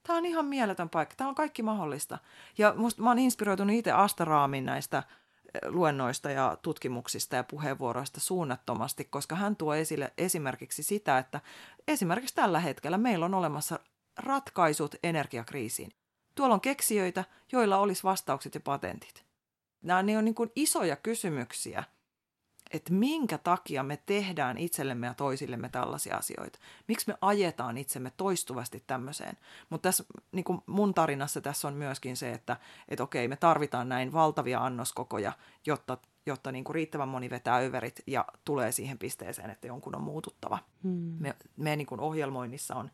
Tämä 0.02 0.18
on 0.18 0.26
ihan 0.26 0.44
mieletön 0.44 0.88
paikka. 0.90 1.14
Tämä 1.16 1.28
on 1.28 1.34
kaikki 1.34 1.62
mahdollista. 1.62 2.18
Ja 2.58 2.74
musta, 2.76 3.02
mä 3.02 3.10
oon 3.10 3.18
inspiroitunut 3.18 3.76
itse 3.76 3.92
Astaraamin 3.92 4.64
näistä 4.64 5.02
luennoista 5.66 6.30
ja 6.30 6.58
tutkimuksista 6.62 7.36
ja 7.36 7.44
puheenvuoroista 7.44 8.20
suunnattomasti, 8.20 9.04
koska 9.04 9.36
hän 9.36 9.56
tuo 9.56 9.74
esille 9.74 10.12
esimerkiksi 10.18 10.82
sitä, 10.82 11.18
että 11.18 11.40
esimerkiksi 11.88 12.34
tällä 12.34 12.60
hetkellä 12.60 12.98
meillä 12.98 13.24
on 13.24 13.34
olemassa 13.34 13.78
ratkaisut 14.18 14.94
energiakriisiin. 15.02 15.92
Tuolla 16.34 16.54
on 16.54 16.60
keksijöitä, 16.60 17.24
joilla 17.52 17.78
olisi 17.78 18.02
vastaukset 18.02 18.54
ja 18.54 18.60
patentit. 18.60 19.24
Nämä 19.82 20.02
ne 20.02 20.18
on 20.18 20.24
niin 20.24 20.34
kuin 20.34 20.50
isoja 20.56 20.96
kysymyksiä, 20.96 21.84
että 22.72 22.92
minkä 22.92 23.38
takia 23.38 23.82
me 23.82 23.98
tehdään 24.06 24.58
itsellemme 24.58 25.06
ja 25.06 25.14
toisillemme 25.14 25.68
tällaisia 25.68 26.16
asioita. 26.16 26.58
Miksi 26.88 27.06
me 27.08 27.18
ajetaan 27.20 27.78
itsemme 27.78 28.12
toistuvasti 28.16 28.84
tämmöiseen. 28.86 29.36
Mutta 29.70 29.88
tässä 29.88 30.04
niin 30.32 30.44
kuin 30.44 30.60
mun 30.66 30.94
tarinassa 30.94 31.40
tässä 31.40 31.68
on 31.68 31.74
myöskin 31.74 32.16
se, 32.16 32.32
että 32.32 32.56
et 32.88 33.00
okei, 33.00 33.28
me 33.28 33.36
tarvitaan 33.36 33.88
näin 33.88 34.12
valtavia 34.12 34.64
annoskokoja, 34.64 35.32
jotta, 35.66 35.98
jotta 36.26 36.52
niin 36.52 36.64
kuin 36.64 36.74
riittävän 36.74 37.08
moni 37.08 37.30
vetää 37.30 37.56
överit 37.56 38.02
ja 38.06 38.24
tulee 38.44 38.72
siihen 38.72 38.98
pisteeseen, 38.98 39.50
että 39.50 39.66
jonkun 39.66 39.94
on 39.96 40.02
muututtava. 40.02 40.58
Hmm. 40.82 41.16
Me, 41.18 41.36
me 41.56 41.76
niin 41.76 41.86
kuin 41.86 42.00
ohjelmoinnissa 42.00 42.74
on 42.74 42.90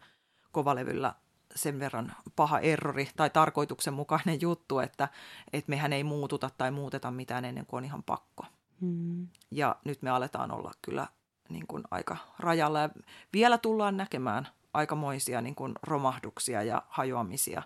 kovalevyllä 0.52 1.14
sen 1.54 1.78
verran 1.78 2.12
paha 2.36 2.58
errori 2.58 3.08
tai 3.16 3.30
tarkoituksenmukainen 3.30 4.40
juttu, 4.40 4.78
että, 4.78 5.08
että 5.52 5.70
mehän 5.70 5.92
ei 5.92 6.04
muututa 6.04 6.50
tai 6.58 6.70
muuteta 6.70 7.10
mitään 7.10 7.44
ennen 7.44 7.66
kuin 7.66 7.78
on 7.78 7.84
ihan 7.84 8.02
pakko. 8.02 8.46
Mm. 8.80 9.28
Ja 9.50 9.76
nyt 9.84 10.02
me 10.02 10.10
aletaan 10.10 10.50
olla 10.50 10.72
kyllä 10.82 11.06
niin 11.48 11.66
kuin 11.66 11.84
aika 11.90 12.16
rajalla 12.38 12.80
ja 12.80 12.88
vielä 13.32 13.58
tullaan 13.58 13.96
näkemään 13.96 14.48
aikamoisia 14.74 15.40
niin 15.40 15.54
kuin 15.54 15.74
romahduksia 15.82 16.62
ja 16.62 16.82
hajoamisia 16.88 17.62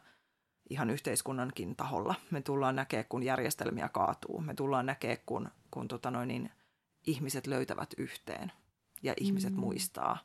ihan 0.71 0.91
yhteiskunnankin 0.91 1.77
taholla. 1.77 2.15
Me 2.31 2.41
tullaan 2.41 2.77
näkemään, 2.77 3.07
kun 3.09 3.23
järjestelmiä 3.23 3.89
kaatuu. 3.89 4.41
Me 4.41 4.55
tullaan 4.55 4.87
näkemään, 4.87 5.19
kun, 5.27 5.51
kun 5.71 5.89
tota 5.89 6.11
noin, 6.11 6.29
niin 6.29 6.51
ihmiset 7.07 7.47
löytävät 7.47 7.91
yhteen 7.97 8.53
ja 9.03 9.15
ihmiset 9.21 9.53
mm. 9.53 9.61
muistaa, 9.61 10.19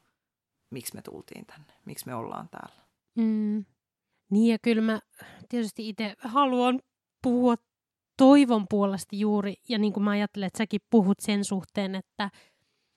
miksi 0.70 0.96
me 0.96 1.02
tultiin 1.02 1.46
tänne, 1.46 1.74
miksi 1.86 2.06
me 2.06 2.16
ollaan 2.16 2.50
täällä. 2.50 2.87
Mm. 3.18 3.66
Niin 4.32 4.52
ja 4.52 4.58
kyllä 4.62 4.82
mä 4.82 5.00
tietysti 5.50 5.90
itse 5.90 6.16
haluan 6.20 6.80
puhua 7.24 7.56
toivon 8.18 8.66
puolesta 8.70 9.16
juuri, 9.16 9.54
ja 9.70 9.78
niin 9.78 9.94
kuin 9.94 10.04
mä 10.04 10.12
ajattelen, 10.12 10.48
että 10.48 10.58
säkin 10.58 10.82
puhut 10.90 11.18
sen 11.20 11.46
suhteen, 11.46 11.96
että 11.96 12.30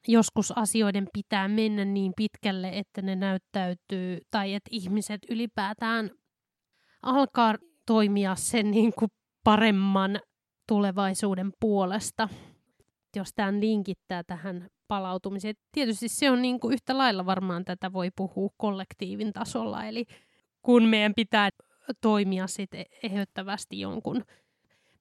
joskus 0.08 0.52
asioiden 0.58 1.08
pitää 1.12 1.48
mennä 1.48 1.84
niin 1.84 2.12
pitkälle, 2.16 2.68
että 2.68 3.02
ne 3.02 3.16
näyttäytyy, 3.16 4.18
tai 4.30 4.54
että 4.54 4.68
ihmiset 4.72 5.20
ylipäätään 5.30 6.10
alkaa 7.02 7.54
toimia 7.86 8.34
sen 8.34 8.70
niin 8.70 8.92
kuin 8.98 9.10
paremman 9.44 10.20
tulevaisuuden 10.68 11.52
puolesta. 11.60 12.28
Jos 13.16 13.28
tämän 13.34 13.60
linkittää 13.60 14.22
tähän 14.24 14.68
palautumiseen. 14.90 15.54
Tietysti 15.72 16.08
se 16.08 16.30
on 16.30 16.42
niin 16.42 16.60
kuin 16.60 16.74
yhtä 16.74 16.98
lailla 16.98 17.26
varmaan 17.26 17.64
tätä 17.64 17.92
voi 17.92 18.10
puhua 18.16 18.50
kollektiivin 18.56 19.32
tasolla, 19.32 19.84
eli 19.84 20.06
kun 20.62 20.88
meidän 20.88 21.14
pitää 21.14 21.50
toimia 22.00 22.46
sitten 22.46 22.84
ehdottavasti 23.02 23.80
jonkun 23.80 24.24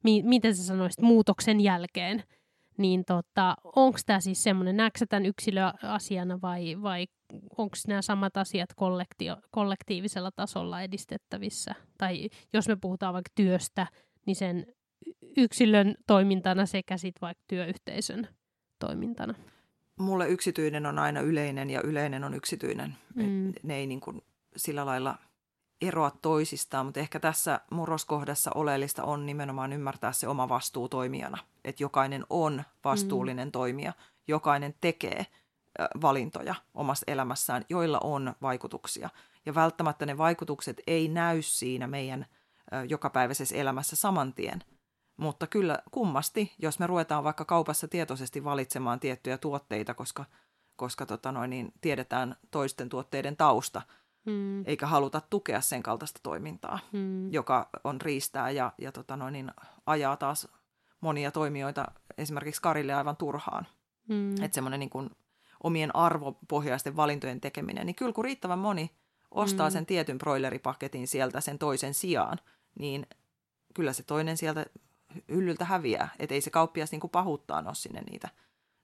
mi- 0.03 0.23
miten 0.23 0.55
sä 0.55 0.63
sanoisit, 0.63 1.01
muutoksen 1.01 1.61
jälkeen, 1.61 2.23
niin 2.77 3.05
tota, 3.05 3.55
onko 3.63 3.99
tämä 4.05 4.19
siis 4.19 4.43
semmoinen, 4.43 4.77
näetkö 4.77 5.05
tämän 5.09 5.25
yksilöasiana 5.25 6.39
vai, 6.41 6.81
vai 6.81 7.07
onko 7.57 7.75
nämä 7.87 8.01
samat 8.01 8.37
asiat 8.37 8.69
kollekti- 8.75 9.41
kollektiivisella 9.51 10.31
tasolla 10.31 10.81
edistettävissä? 10.81 11.75
Tai 11.97 12.29
jos 12.53 12.67
me 12.67 12.75
puhutaan 12.75 13.13
vaikka 13.13 13.31
työstä, 13.35 13.87
niin 14.25 14.35
sen 14.35 14.65
yksilön 15.37 15.95
toimintana 16.07 16.65
sekä 16.65 16.97
sitten 16.97 17.21
vaikka 17.21 17.43
työyhteisön 17.47 18.27
toimintana? 18.79 19.33
Mulle 19.99 20.27
yksityinen 20.27 20.85
on 20.85 20.99
aina 20.99 21.21
yleinen 21.21 21.69
ja 21.69 21.81
yleinen 21.81 22.23
on 22.23 22.33
yksityinen. 22.33 22.97
Mm. 23.15 23.53
ne 23.63 23.75
ei 23.75 23.87
niin 23.87 24.01
kuin 24.01 24.21
sillä 24.55 24.85
lailla– 24.85 25.15
eroa 25.81 26.11
toisistaan, 26.21 26.85
mutta 26.85 26.99
ehkä 26.99 27.19
tässä 27.19 27.59
murroskohdassa 27.71 28.51
oleellista 28.55 29.03
on 29.03 29.25
nimenomaan 29.25 29.73
ymmärtää 29.73 30.11
se 30.11 30.27
oma 30.27 30.49
vastuu 30.49 30.89
toimijana. 30.89 31.37
Että 31.65 31.83
jokainen 31.83 32.25
on 32.29 32.63
vastuullinen 32.83 33.47
mm. 33.47 33.51
toimija, 33.51 33.93
jokainen 34.27 34.75
tekee 34.81 35.25
valintoja 36.01 36.55
omassa 36.73 37.03
elämässään, 37.07 37.65
joilla 37.69 37.99
on 38.03 38.35
vaikutuksia. 38.41 39.09
Ja 39.45 39.55
välttämättä 39.55 40.05
ne 40.05 40.17
vaikutukset 40.17 40.81
ei 40.87 41.07
näy 41.07 41.41
siinä 41.41 41.87
meidän 41.87 42.25
jokapäiväisessä 42.89 43.55
elämässä 43.55 43.95
saman 43.95 44.33
tien. 44.33 44.63
Mutta 45.19 45.47
kyllä 45.47 45.79
kummasti, 45.91 46.53
jos 46.59 46.79
me 46.79 46.87
ruvetaan 46.87 47.23
vaikka 47.23 47.45
kaupassa 47.45 47.87
tietoisesti 47.87 48.43
valitsemaan 48.43 48.99
tiettyjä 48.99 49.37
tuotteita, 49.37 49.93
koska, 49.93 50.25
koska 50.75 51.05
tota 51.05 51.31
noin, 51.31 51.49
niin 51.49 51.73
tiedetään 51.81 52.35
toisten 52.51 52.89
tuotteiden 52.89 53.37
tausta, 53.37 53.81
hmm. 54.25 54.63
eikä 54.65 54.87
haluta 54.87 55.21
tukea 55.29 55.61
sen 55.61 55.83
kaltaista 55.83 56.19
toimintaa, 56.23 56.79
hmm. 56.91 57.33
joka 57.33 57.69
on 57.83 58.01
riistää 58.01 58.49
ja, 58.49 58.71
ja 58.77 58.91
tota 58.91 59.17
noin, 59.17 59.33
niin 59.33 59.51
ajaa 59.85 60.17
taas 60.17 60.47
monia 61.01 61.31
toimijoita 61.31 61.85
esimerkiksi 62.17 62.61
Karille 62.61 62.93
aivan 62.93 63.17
turhaan. 63.17 63.67
Hmm. 64.07 64.43
Että 64.43 64.55
semmoinen 64.55 64.79
niin 64.79 64.89
kuin 64.89 65.09
omien 65.63 65.95
arvopohjaisten 65.95 66.95
valintojen 66.95 67.41
tekeminen, 67.41 67.85
niin 67.85 67.95
kyllä 67.95 68.13
kun 68.13 68.25
riittävän 68.25 68.59
moni 68.59 68.91
ostaa 69.31 69.67
hmm. 69.67 69.73
sen 69.73 69.85
tietyn 69.85 70.17
broileripaketin 70.17 71.07
sieltä 71.07 71.41
sen 71.41 71.59
toisen 71.59 71.93
sijaan, 71.93 72.39
niin 72.79 73.07
kyllä 73.73 73.93
se 73.93 74.03
toinen 74.03 74.37
sieltä 74.37 74.65
hyllyltä 75.29 75.65
häviää. 75.65 76.09
Että 76.19 76.35
ei 76.35 76.41
se 76.41 76.49
kauppias 76.49 76.91
niin 76.91 76.99
kuin 76.99 77.11
pahuuttaan 77.11 77.67
ole 77.67 77.75
sinne 77.75 78.01
niitä 78.01 78.29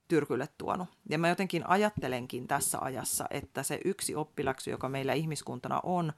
tyrkylle 0.08 0.48
tuonut. 0.58 0.88
Ja 1.10 1.18
mä 1.18 1.30
jotenkin 1.30 1.70
ajattelenkin 1.70 2.48
tässä 2.48 2.78
ajassa, 2.82 3.26
että 3.30 3.64
se 3.64 3.80
yksi 3.86 4.16
oppiläksy, 4.16 4.72
joka 4.72 4.90
meillä 4.90 5.14
ihmiskuntana 5.14 5.80
on, 5.84 6.14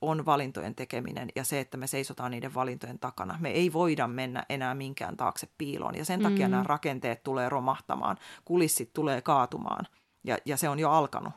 on 0.00 0.26
valintojen 0.26 0.74
tekeminen 0.74 1.28
ja 1.36 1.44
se, 1.44 1.60
että 1.60 1.76
me 1.76 1.86
seisotaan 1.86 2.30
niiden 2.30 2.54
valintojen 2.54 2.98
takana. 2.98 3.38
Me 3.40 3.50
ei 3.50 3.72
voida 3.72 4.06
mennä 4.06 4.44
enää 4.48 4.74
minkään 4.74 5.16
taakse 5.16 5.48
piiloon 5.58 5.94
ja 5.94 6.04
sen 6.04 6.22
takia 6.22 6.48
mm. 6.48 6.50
nämä 6.50 6.62
rakenteet 6.62 7.22
tulee 7.22 7.48
romahtamaan, 7.48 8.16
kulissit 8.44 8.92
tulee 8.92 9.20
kaatumaan 9.20 9.86
ja, 10.24 10.38
ja 10.44 10.56
se 10.56 10.68
on 10.68 10.78
jo 10.78 10.90
alkanut. 10.90 11.32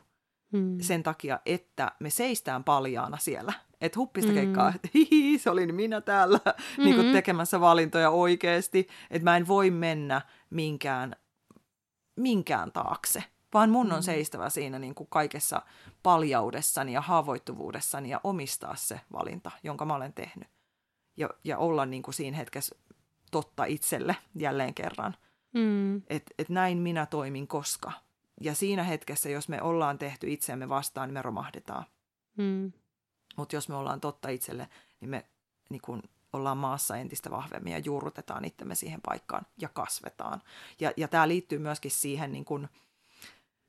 Mm. 0.52 0.80
Sen 0.80 1.02
takia, 1.02 1.40
että 1.46 1.92
me 2.00 2.10
seistään 2.10 2.64
paljaana 2.64 3.16
siellä. 3.16 3.52
Että 3.80 3.98
huppista 3.98 4.32
keikkaa, 4.32 4.70
mm. 4.70 4.76
että 4.76 4.88
hihi, 4.94 5.38
se 5.38 5.50
olin 5.50 5.74
minä 5.74 6.00
täällä 6.00 6.38
mm-hmm. 6.44 6.84
niin 6.84 6.96
kuin 6.96 7.12
tekemässä 7.12 7.60
valintoja 7.60 8.10
oikeasti. 8.10 8.88
Että 9.10 9.24
mä 9.24 9.36
en 9.36 9.48
voi 9.48 9.70
mennä 9.70 10.20
minkään, 10.50 11.16
minkään 12.16 12.72
taakse, 12.72 13.24
vaan 13.54 13.70
mun 13.70 13.92
on 13.92 13.98
mm. 13.98 14.02
seistävä 14.02 14.50
siinä 14.50 14.78
niin 14.78 14.94
kuin 14.94 15.06
kaikessa 15.10 15.62
paljaudessani 16.02 16.92
ja 16.92 17.00
haavoittuvuudessani 17.00 18.10
ja 18.10 18.20
omistaa 18.24 18.76
se 18.76 19.00
valinta, 19.12 19.50
jonka 19.62 19.84
mä 19.84 19.94
olen 19.94 20.12
tehnyt. 20.12 20.48
Ja, 21.16 21.30
ja 21.44 21.58
olla 21.58 21.86
niin 21.86 22.02
kuin 22.02 22.14
siinä 22.14 22.36
hetkessä 22.36 22.76
totta 23.30 23.64
itselle 23.64 24.16
jälleen 24.34 24.74
kerran. 24.74 25.16
Mm. 25.54 25.96
Että 25.96 26.34
et 26.38 26.48
näin 26.48 26.78
minä 26.78 27.06
toimin 27.06 27.46
koska. 27.46 27.92
Ja 28.40 28.54
siinä 28.54 28.82
hetkessä, 28.82 29.28
jos 29.28 29.48
me 29.48 29.62
ollaan 29.62 29.98
tehty 29.98 30.32
itseämme 30.32 30.68
vastaan, 30.68 31.08
niin 31.08 31.14
me 31.14 31.22
romahdetaan. 31.22 31.84
Mm. 32.36 32.72
Mutta 33.36 33.56
jos 33.56 33.68
me 33.68 33.74
ollaan 33.74 34.00
totta 34.00 34.28
itselle, 34.28 34.68
niin 35.00 35.08
me 35.10 35.26
niin 35.70 35.82
kun, 35.82 36.02
ollaan 36.32 36.58
maassa 36.58 36.96
entistä 36.96 37.30
vahvemmin 37.30 37.72
ja 37.72 37.78
juurrutetaan 37.78 38.44
itsemme 38.44 38.74
siihen 38.74 39.00
paikkaan 39.00 39.46
ja 39.58 39.68
kasvetaan. 39.68 40.42
Ja, 40.80 40.92
ja 40.96 41.08
tämä 41.08 41.28
liittyy 41.28 41.58
myöskin 41.58 41.90
siihen 41.90 42.32
niin 42.32 42.44
kun, 42.44 42.68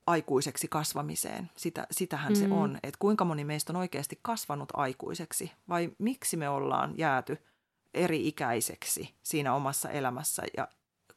aikuiseksi 0.07 0.67
kasvamiseen. 0.67 1.49
Sitä, 1.55 1.87
sitähän 1.91 2.33
mm. 2.33 2.39
se 2.39 2.47
on, 2.47 2.75
että 2.83 2.97
kuinka 2.99 3.25
moni 3.25 3.43
meistä 3.43 3.73
on 3.73 3.77
oikeasti 3.77 4.19
kasvanut 4.21 4.69
aikuiseksi 4.73 5.51
vai 5.69 5.91
miksi 5.97 6.37
me 6.37 6.49
ollaan 6.49 6.93
jääty 6.97 7.37
eri-ikäiseksi 7.93 9.15
siinä 9.23 9.53
omassa 9.53 9.89
elämässä 9.89 10.43
ja 10.57 10.67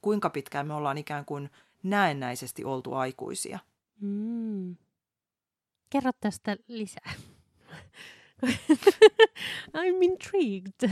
kuinka 0.00 0.30
pitkään 0.30 0.66
me 0.66 0.74
ollaan 0.74 0.98
ikään 0.98 1.24
kuin 1.24 1.50
näennäisesti 1.82 2.64
oltu 2.64 2.94
aikuisia. 2.94 3.58
Mm. 4.00 4.76
Kerro 5.90 6.10
tästä 6.20 6.56
lisää. 6.68 7.12
I'm 9.76 10.02
intrigued. 10.02 10.72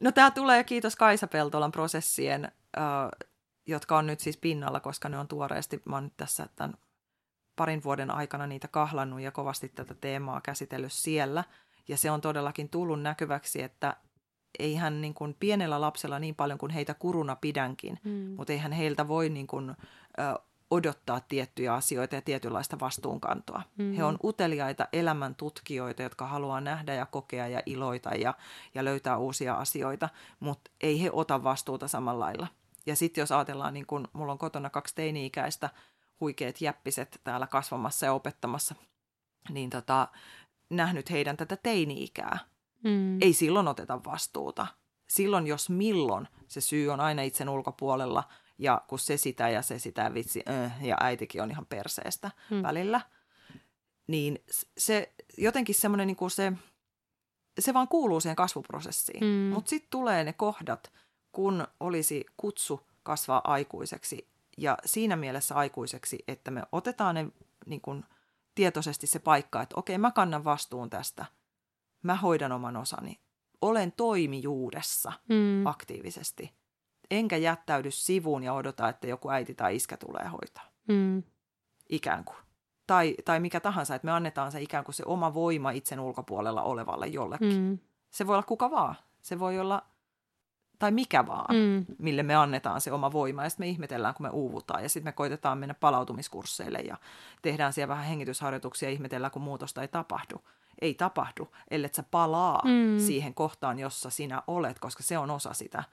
no 0.00 0.12
tämä 0.12 0.30
tulee 0.30 0.64
kiitos 0.64 0.96
Kaisa 0.96 1.26
Peltolan 1.26 1.72
prosessien, 1.72 2.52
uh, 2.76 3.28
jotka 3.66 3.98
on 3.98 4.06
nyt 4.06 4.20
siis 4.20 4.36
pinnalla, 4.36 4.80
koska 4.80 5.08
ne 5.08 5.18
on 5.18 5.28
tuoreesti, 5.28 5.82
mä 5.84 5.96
oon 5.96 6.04
nyt 6.04 6.16
tässä 6.16 6.48
tämän 6.56 6.74
parin 7.56 7.84
vuoden 7.84 8.10
aikana 8.10 8.46
niitä 8.46 8.68
kahlannut 8.68 9.20
ja 9.20 9.32
kovasti 9.32 9.68
tätä 9.68 9.94
teemaa 9.94 10.40
käsitellyt 10.40 10.92
siellä. 10.92 11.44
Ja 11.88 11.96
se 11.96 12.10
on 12.10 12.20
todellakin 12.20 12.68
tullut 12.68 13.02
näkyväksi, 13.02 13.62
että 13.62 13.96
eihän 14.58 15.00
niin 15.00 15.14
kuin 15.14 15.36
pienellä 15.40 15.80
lapsella 15.80 16.18
niin 16.18 16.34
paljon 16.34 16.58
kuin 16.58 16.72
heitä 16.72 16.94
kuruna 16.94 17.36
pidänkin, 17.36 17.98
mm. 18.04 18.34
mutta 18.36 18.52
eihän 18.52 18.72
heiltä 18.72 19.08
voi 19.08 19.28
niin 19.28 19.46
kuin, 19.46 19.70
ö, 19.70 19.74
odottaa 20.72 21.20
tiettyjä 21.20 21.74
asioita 21.74 22.14
ja 22.14 22.22
tietynlaista 22.22 22.80
vastuunkantoa. 22.80 23.62
Mm-hmm. 23.78 23.96
He 23.96 24.04
on 24.04 24.18
uteliaita 24.24 24.88
elämän 24.92 25.34
tutkijoita, 25.34 26.02
jotka 26.02 26.26
haluaa 26.26 26.60
nähdä 26.60 26.94
ja 26.94 27.06
kokea 27.06 27.48
ja 27.48 27.62
iloita 27.66 28.10
ja, 28.14 28.34
ja 28.74 28.84
löytää 28.84 29.18
uusia 29.18 29.54
asioita, 29.54 30.08
mutta 30.40 30.70
ei 30.80 31.02
he 31.02 31.10
ota 31.12 31.44
vastuuta 31.44 31.88
samalla 31.88 32.24
lailla. 32.24 32.46
Ja 32.86 32.96
sitten 32.96 33.22
jos 33.22 33.32
ajatellaan, 33.32 33.74
niin 33.74 33.86
kun 33.86 34.08
mulla 34.12 34.32
on 34.32 34.38
kotona 34.38 34.70
kaksi 34.70 34.94
teini-ikäistä 34.94 35.70
huikeat 36.20 36.60
jäppiset 36.60 37.20
täällä 37.24 37.46
kasvamassa 37.46 38.06
ja 38.06 38.12
opettamassa, 38.12 38.74
niin 39.50 39.70
tota, 39.70 40.08
nähnyt 40.70 41.10
heidän 41.10 41.36
tätä 41.36 41.56
teini-ikää. 41.56 42.38
Mm. 42.84 43.22
Ei 43.22 43.32
silloin 43.32 43.68
oteta 43.68 44.00
vastuuta. 44.04 44.66
Silloin, 45.08 45.46
jos 45.46 45.70
milloin, 45.70 46.28
se 46.48 46.60
syy 46.60 46.88
on 46.88 47.00
aina 47.00 47.22
itsen 47.22 47.48
ulkopuolella– 47.48 48.24
ja 48.62 48.82
kun 48.88 48.98
se 48.98 49.16
sitä 49.16 49.48
ja 49.48 49.62
se 49.62 49.78
sitä 49.78 50.14
vitsi, 50.14 50.42
äh, 50.48 50.84
ja 50.84 50.96
äitikin 51.00 51.42
on 51.42 51.50
ihan 51.50 51.66
perseestä 51.66 52.30
hmm. 52.50 52.62
välillä, 52.62 53.00
niin 54.06 54.44
se 54.78 55.12
jotenkin 55.38 55.74
semmoinen 55.74 56.06
niin 56.06 56.16
kuin 56.16 56.30
se, 56.30 56.52
se 57.58 57.74
vaan 57.74 57.88
kuuluu 57.88 58.20
siihen 58.20 58.36
kasvuprosessiin. 58.36 59.20
Hmm. 59.20 59.54
Mutta 59.54 59.68
sitten 59.68 59.90
tulee 59.90 60.24
ne 60.24 60.32
kohdat, 60.32 60.92
kun 61.32 61.66
olisi 61.80 62.24
kutsu 62.36 62.80
kasvaa 63.02 63.40
aikuiseksi 63.44 64.28
ja 64.58 64.78
siinä 64.84 65.16
mielessä 65.16 65.54
aikuiseksi, 65.54 66.18
että 66.28 66.50
me 66.50 66.62
otetaan 66.72 67.14
ne 67.14 67.26
niin 67.66 67.80
kuin, 67.80 68.04
tietoisesti 68.54 69.06
se 69.06 69.18
paikka, 69.18 69.62
että 69.62 69.74
okei, 69.78 69.98
mä 69.98 70.10
kannan 70.10 70.44
vastuun 70.44 70.90
tästä, 70.90 71.26
mä 72.02 72.14
hoidan 72.14 72.52
oman 72.52 72.76
osani, 72.76 73.20
olen 73.60 73.92
toimijuudessa 73.92 75.12
mm. 75.28 75.66
aktiivisesti 75.66 76.61
enkä 77.12 77.36
jättäydy 77.36 77.90
sivuun 77.90 78.42
ja 78.42 78.52
odota, 78.52 78.88
että 78.88 79.06
joku 79.06 79.30
äiti 79.30 79.54
tai 79.54 79.76
iskä 79.76 79.96
tulee 79.96 80.28
hoitaa. 80.28 80.64
Mm. 80.88 81.22
Ikään 81.88 82.24
kuin. 82.24 82.36
Tai, 82.86 83.14
tai 83.24 83.40
mikä 83.40 83.60
tahansa, 83.60 83.94
että 83.94 84.06
me 84.06 84.12
annetaan 84.12 84.52
se 84.52 84.60
ikään 84.60 84.84
kuin 84.84 84.94
se 84.94 85.02
oma 85.06 85.34
voima 85.34 85.70
itsen 85.70 86.00
ulkopuolella 86.00 86.62
olevalle 86.62 87.06
jollekin. 87.06 87.60
Mm. 87.60 87.78
Se 88.10 88.26
voi 88.26 88.34
olla 88.34 88.42
kuka 88.42 88.70
vaan. 88.70 88.94
Se 89.22 89.38
voi 89.38 89.58
olla, 89.58 89.82
tai 90.78 90.90
mikä 90.90 91.26
vaan, 91.26 91.56
mm. 91.56 91.86
mille 91.98 92.22
me 92.22 92.34
annetaan 92.34 92.80
se 92.80 92.92
oma 92.92 93.12
voima. 93.12 93.44
Ja 93.44 93.50
sitten 93.50 93.66
me 93.66 93.70
ihmetellään, 93.70 94.14
kun 94.14 94.26
me 94.26 94.30
uuvutaan. 94.30 94.82
Ja 94.82 94.88
sitten 94.88 95.08
me 95.08 95.12
koitetaan 95.12 95.58
mennä 95.58 95.74
palautumiskursseille 95.74 96.78
ja 96.78 96.96
tehdään 97.42 97.72
siellä 97.72 97.88
vähän 97.88 98.06
hengitysharjoituksia 98.06 98.88
ja 98.88 98.92
ihmetellään, 98.92 99.30
kun 99.30 99.42
muutosta 99.42 99.82
ei 99.82 99.88
tapahdu. 99.88 100.40
Ei 100.80 100.94
tapahdu, 100.94 101.52
ellei 101.70 101.94
sä 101.94 102.02
palaa 102.10 102.62
mm. 102.64 102.98
siihen 102.98 103.34
kohtaan, 103.34 103.78
jossa 103.78 104.10
sinä 104.10 104.42
olet, 104.46 104.78
koska 104.78 105.02
se 105.02 105.18
on 105.18 105.30
osa 105.30 105.52
sitä 105.52 105.84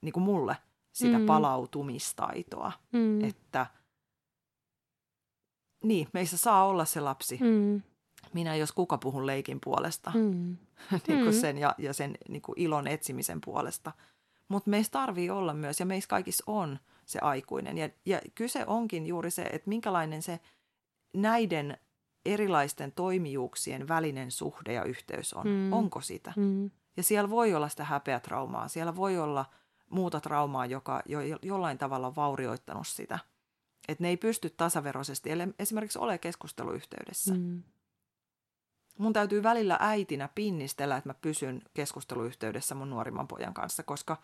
niin 0.00 0.12
kuin 0.12 0.24
mulle 0.24 0.56
sitä 0.96 1.18
mm. 1.18 1.26
palautumistaitoa, 1.26 2.72
mm. 2.92 3.24
että 3.24 3.66
niin, 5.84 6.08
meissä 6.12 6.36
saa 6.36 6.66
olla 6.66 6.84
se 6.84 7.00
lapsi. 7.00 7.38
Mm. 7.42 7.82
Minä 8.32 8.56
jos 8.56 8.72
kuka 8.72 8.98
puhun 8.98 9.26
leikin 9.26 9.58
puolesta 9.64 10.12
mm. 10.14 10.56
niin 11.08 11.22
kuin 11.22 11.34
mm. 11.34 11.40
sen 11.40 11.58
ja, 11.58 11.74
ja 11.78 11.92
sen 11.92 12.18
niin 12.28 12.42
kuin 12.42 12.60
ilon 12.60 12.86
etsimisen 12.86 13.40
puolesta. 13.40 13.92
Mutta 14.48 14.70
meistä 14.70 14.92
tarvii 14.92 15.30
olla 15.30 15.54
myös, 15.54 15.80
ja 15.80 15.86
meissä 15.86 16.08
kaikissa 16.08 16.44
on 16.46 16.78
se 17.06 17.18
aikuinen. 17.22 17.78
Ja, 17.78 17.88
ja 18.06 18.20
kyse 18.34 18.64
onkin 18.66 19.06
juuri 19.06 19.30
se, 19.30 19.42
että 19.42 19.68
minkälainen 19.68 20.22
se 20.22 20.40
näiden 21.14 21.78
erilaisten 22.24 22.92
toimijuuksien 22.92 23.88
välinen 23.88 24.30
suhde 24.30 24.72
ja 24.72 24.84
yhteys 24.84 25.34
on. 25.34 25.46
Mm. 25.46 25.72
Onko 25.72 26.00
sitä? 26.00 26.32
Mm. 26.36 26.70
Ja 26.96 27.02
siellä 27.02 27.30
voi 27.30 27.54
olla 27.54 27.68
sitä 27.68 27.84
häpeätraumaa, 27.84 28.68
siellä 28.68 28.96
voi 28.96 29.18
olla– 29.18 29.44
muuta 29.90 30.20
traumaa, 30.20 30.66
joka 30.66 31.02
jo 31.06 31.18
jollain 31.42 31.78
tavalla 31.78 32.06
on 32.06 32.16
vaurioittanut 32.16 32.86
sitä. 32.86 33.18
Että 33.88 34.04
ne 34.04 34.08
ei 34.08 34.16
pysty 34.16 34.50
tasaveroisesti, 34.50 35.30
eli 35.30 35.42
esimerkiksi 35.58 35.98
ole 35.98 36.18
keskusteluyhteydessä. 36.18 37.34
Mm. 37.34 37.62
Mun 38.98 39.12
täytyy 39.12 39.42
välillä 39.42 39.76
äitinä 39.80 40.28
pinnistellä, 40.34 40.96
että 40.96 41.08
mä 41.08 41.14
pysyn 41.14 41.62
keskusteluyhteydessä 41.74 42.74
mun 42.74 42.90
nuorimman 42.90 43.28
pojan 43.28 43.54
kanssa, 43.54 43.82
koska 43.82 44.22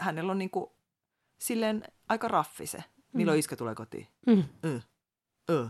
hänellä 0.00 0.32
on 0.32 0.38
niinku 0.38 0.72
silleen 1.38 1.82
aika 2.08 2.28
raffi 2.28 2.66
se. 2.66 2.84
Milloin 3.12 3.36
mm. 3.36 3.38
iskä 3.38 3.56
tulee 3.56 3.74
kotiin? 3.74 4.06
Mm. 4.26 4.44
Ö. 4.64 4.80
Ö. 5.50 5.68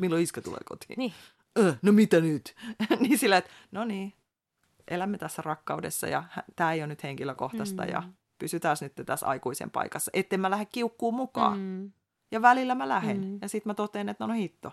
milloin 0.00 0.22
iskä 0.22 0.40
tulee 0.40 0.60
kotiin? 0.64 0.98
Niin. 0.98 1.12
Ö, 1.58 1.74
no 1.82 1.92
mitä 1.92 2.20
nyt? 2.20 2.54
niin 3.00 3.18
sillä, 3.18 3.36
että 3.36 3.50
no 3.72 3.84
niin, 3.84 4.12
elämme 4.90 5.18
tässä 5.18 5.42
rakkaudessa 5.42 6.06
ja 6.06 6.24
tämä 6.56 6.72
ei 6.72 6.80
ole 6.80 6.86
nyt 6.86 7.02
henkilökohtaista 7.02 7.82
mm. 7.82 7.88
ja 7.88 8.02
pysytään 8.38 8.76
nyt 8.80 8.92
tässä 9.06 9.26
aikuisen 9.26 9.70
paikassa, 9.70 10.10
etten 10.14 10.40
mä 10.40 10.50
lähde 10.50 10.64
kiukkuun 10.64 11.14
mukaan. 11.14 11.58
Mm. 11.58 11.92
Ja 12.30 12.42
välillä 12.42 12.74
mä 12.74 12.88
lähden. 12.88 13.24
Mm. 13.24 13.38
Ja 13.42 13.48
sitten 13.48 13.70
mä 13.70 13.74
totean, 13.74 14.08
että 14.08 14.24
no, 14.26 14.32
no 14.32 14.38
hitto, 14.38 14.72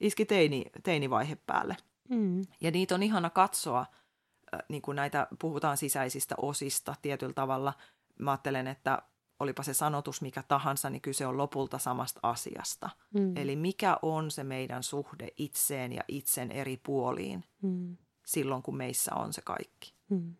iski 0.00 0.24
teini, 0.24 0.64
teinivaihe 0.82 1.36
päälle. 1.46 1.76
Mm. 2.08 2.42
Ja 2.60 2.70
niitä 2.70 2.94
on 2.94 3.02
ihana 3.02 3.30
katsoa, 3.30 3.80
äh, 3.80 4.60
niin 4.68 4.82
kuin 4.82 4.96
näitä 4.96 5.26
puhutaan 5.38 5.76
sisäisistä 5.76 6.34
osista 6.38 6.94
tietyllä 7.02 7.32
tavalla. 7.32 7.72
Mä 8.18 8.30
ajattelen, 8.30 8.66
että 8.66 9.02
olipa 9.40 9.62
se 9.62 9.74
sanotus 9.74 10.22
mikä 10.22 10.42
tahansa, 10.42 10.90
niin 10.90 11.02
kyse 11.02 11.26
on 11.26 11.38
lopulta 11.38 11.78
samasta 11.78 12.20
asiasta. 12.22 12.90
Mm. 13.14 13.36
Eli 13.36 13.56
mikä 13.56 13.98
on 14.02 14.30
se 14.30 14.44
meidän 14.44 14.82
suhde 14.82 15.28
itseen 15.36 15.92
ja 15.92 16.02
itsen 16.08 16.52
eri 16.52 16.76
puoliin 16.76 17.44
Mm. 17.62 17.96
Silloin, 18.26 18.62
kun 18.62 18.76
meissä 18.76 19.14
on 19.14 19.32
se 19.32 19.42
kaikki. 19.42 19.94
Mm. 20.10 20.34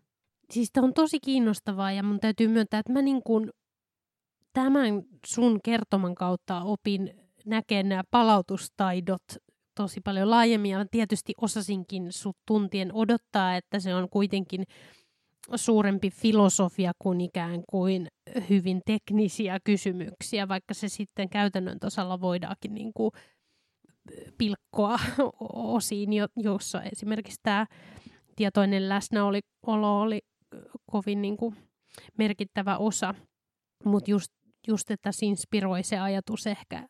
Siis 0.51 0.71
tämä 0.73 0.85
on 0.87 0.95
tosi 0.95 1.21
kiinnostavaa 1.21 1.93
ja 1.93 2.03
mun 2.03 2.21
täytyy 2.21 2.49
myöntää, 2.49 2.81
että 2.81 2.93
mä 2.93 3.03
niin 3.03 3.23
kuin 3.23 3.51
tämän 4.53 5.03
sun 5.27 5.61
kertoman 5.65 6.15
kautta 6.15 6.61
opin 6.61 7.15
näkemään 7.47 7.89
nämä 7.89 8.03
palautustaidot 8.11 9.23
tosi 9.75 10.01
paljon 10.01 10.31
laajemmin 10.31 10.71
ja 10.71 10.87
tietysti 10.91 11.33
osasinkin 11.41 12.13
sut 12.13 12.37
tuntien 12.47 12.95
odottaa, 12.95 13.57
että 13.57 13.81
se 13.81 13.95
on 13.95 14.09
kuitenkin 14.09 14.65
suurempi 15.55 16.11
filosofia 16.11 16.93
kuin 16.99 17.21
ikään 17.21 17.63
kuin 17.71 18.09
hyvin 18.51 18.81
teknisiä 18.87 19.59
kysymyksiä, 19.65 20.49
vaikka 20.49 20.75
se 20.75 20.89
sitten 20.89 21.29
käytännön 21.29 21.81
tasolla 21.81 22.21
voidaankin 22.21 22.75
niin 22.75 22.93
kuin 22.95 23.11
pilkkoa 24.39 24.99
osiin, 25.77 26.13
jo- 26.13 26.29
jossa 26.37 26.83
esimerkiksi 26.83 27.41
tämä 27.43 27.67
tietoinen 28.37 28.89
läsnäolo 28.89 30.01
oli 30.01 30.21
kovin 30.91 31.23
niin 31.23 31.37
kuin 31.37 31.57
merkittävä 32.19 32.77
osa. 32.77 33.15
Mutta 33.85 34.11
just, 34.11 34.33
just, 34.69 34.91
että 34.91 35.03
tässä 35.03 35.27
inspiroi 35.27 35.83
se 35.83 35.99
ajatus 35.99 36.47
ehkä 36.47 36.89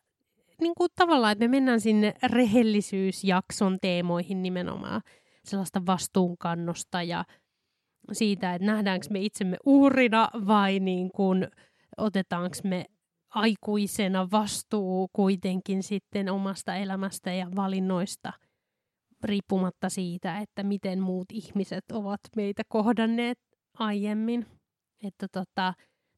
niin 0.61 0.73
kuin 0.77 0.89
tavallaan, 0.95 1.31
että 1.31 1.43
me 1.43 1.47
mennään 1.47 1.81
sinne 1.81 2.13
rehellisyysjakson 2.23 3.77
teemoihin 3.81 4.43
nimenomaan 4.43 5.01
sellaista 5.45 5.85
vastuunkannosta 5.85 7.03
ja 7.03 7.25
siitä, 8.11 8.55
että 8.55 8.65
nähdäänkö 8.65 9.07
me 9.09 9.19
itsemme 9.19 9.57
uhrina 9.65 10.29
vai 10.47 10.79
niin 10.79 11.11
kuin 11.11 11.47
otetaanko 11.97 12.57
me 12.63 12.85
aikuisena 13.35 14.27
vastuu 14.31 15.09
kuitenkin 15.13 15.83
sitten 15.83 16.29
omasta 16.29 16.75
elämästä 16.75 17.33
ja 17.33 17.47
valinnoista 17.55 18.33
riippumatta 19.23 19.89
siitä, 19.89 20.39
että 20.39 20.63
miten 20.63 20.99
muut 20.99 21.27
ihmiset 21.31 21.91
ovat 21.91 22.19
meitä 22.35 22.63
kohdanneet 22.67 23.39
aiemmin. 23.73 24.45
Että 25.03 25.27
tota, 25.27 25.73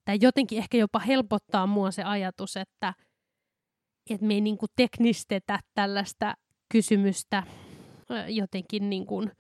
tämä 0.06 0.18
jotenkin 0.22 0.58
ehkä 0.58 0.78
jopa 0.78 1.00
helpottaa 1.00 1.68
mua 1.68 1.92
se 1.92 2.04
ajatus, 2.04 2.58
että, 2.58 2.94
että 4.10 4.26
me 4.26 4.34
ei 4.34 4.42
niin 4.42 4.58
kuin 4.58 4.70
teknistetä 4.76 5.60
tällaista 5.74 6.34
kysymystä 6.72 7.44
jotenkin 8.28 8.90
niin 8.90 9.06
kuin 9.06 9.32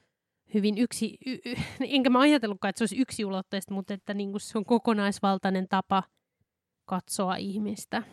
hyvin 0.54 0.78
yksi, 0.78 1.18
y, 1.26 1.38
y, 1.46 1.56
enkä 1.80 2.10
mä 2.10 2.20
ajatellutkaan, 2.20 2.70
että 2.70 2.78
se 2.78 2.84
olisi 2.84 2.98
yksiulotteista, 2.98 3.74
mutta 3.74 3.94
että 3.94 4.14
niin 4.14 4.32
kuin 4.32 4.42
se 4.42 4.58
on 4.58 4.66
kokonaisvaltainen 4.66 5.68
tapa 5.70 6.04
katsoa 6.86 7.36
ihmistä. 7.36 8.04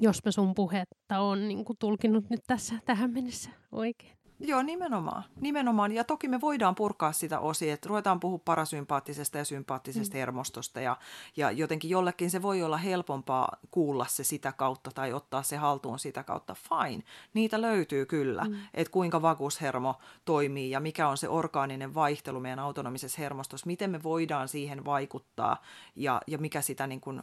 Jos 0.00 0.24
mä 0.24 0.30
sun 0.30 0.54
puhetta 0.54 1.20
on 1.20 1.48
niin 1.48 1.64
kuin 1.64 1.78
tulkinut 1.78 2.30
nyt 2.30 2.40
tässä 2.46 2.74
tähän 2.84 3.10
mennessä 3.10 3.50
oikein. 3.72 4.16
Joo, 4.40 4.62
nimenomaan. 4.62 5.24
nimenomaan. 5.40 5.92
Ja 5.92 6.04
toki 6.04 6.28
me 6.28 6.40
voidaan 6.40 6.74
purkaa 6.74 7.12
sitä 7.12 7.40
osia, 7.40 7.74
että 7.74 7.88
ruvetaan 7.88 8.20
puhua 8.20 8.40
parasympaattisesta 8.44 9.38
ja 9.38 9.44
sympaattisesta 9.44 10.14
mm. 10.14 10.18
hermostosta. 10.18 10.80
Ja, 10.80 10.96
ja 11.36 11.50
jotenkin 11.50 11.90
jollekin 11.90 12.30
se 12.30 12.42
voi 12.42 12.62
olla 12.62 12.76
helpompaa 12.76 13.56
kuulla 13.70 14.06
se 14.08 14.24
sitä 14.24 14.52
kautta 14.52 14.90
tai 14.94 15.12
ottaa 15.12 15.42
se 15.42 15.56
haltuun 15.56 15.98
sitä 15.98 16.22
kautta. 16.22 16.54
Fine, 16.54 17.02
niitä 17.34 17.60
löytyy 17.60 18.06
kyllä. 18.06 18.44
Mm. 18.44 18.56
Että 18.74 18.92
kuinka 18.92 19.22
vagushermo 19.22 19.94
toimii 20.24 20.70
ja 20.70 20.80
mikä 20.80 21.08
on 21.08 21.16
se 21.16 21.28
orgaaninen 21.28 21.94
vaihtelu 21.94 22.40
meidän 22.40 22.58
autonomisessa 22.58 23.22
hermostossa. 23.22 23.66
Miten 23.66 23.90
me 23.90 24.02
voidaan 24.02 24.48
siihen 24.48 24.84
vaikuttaa 24.84 25.62
ja, 25.94 26.20
ja 26.26 26.38
mikä 26.38 26.60
sitä 26.60 26.86
niin 26.86 27.00
kuin 27.00 27.22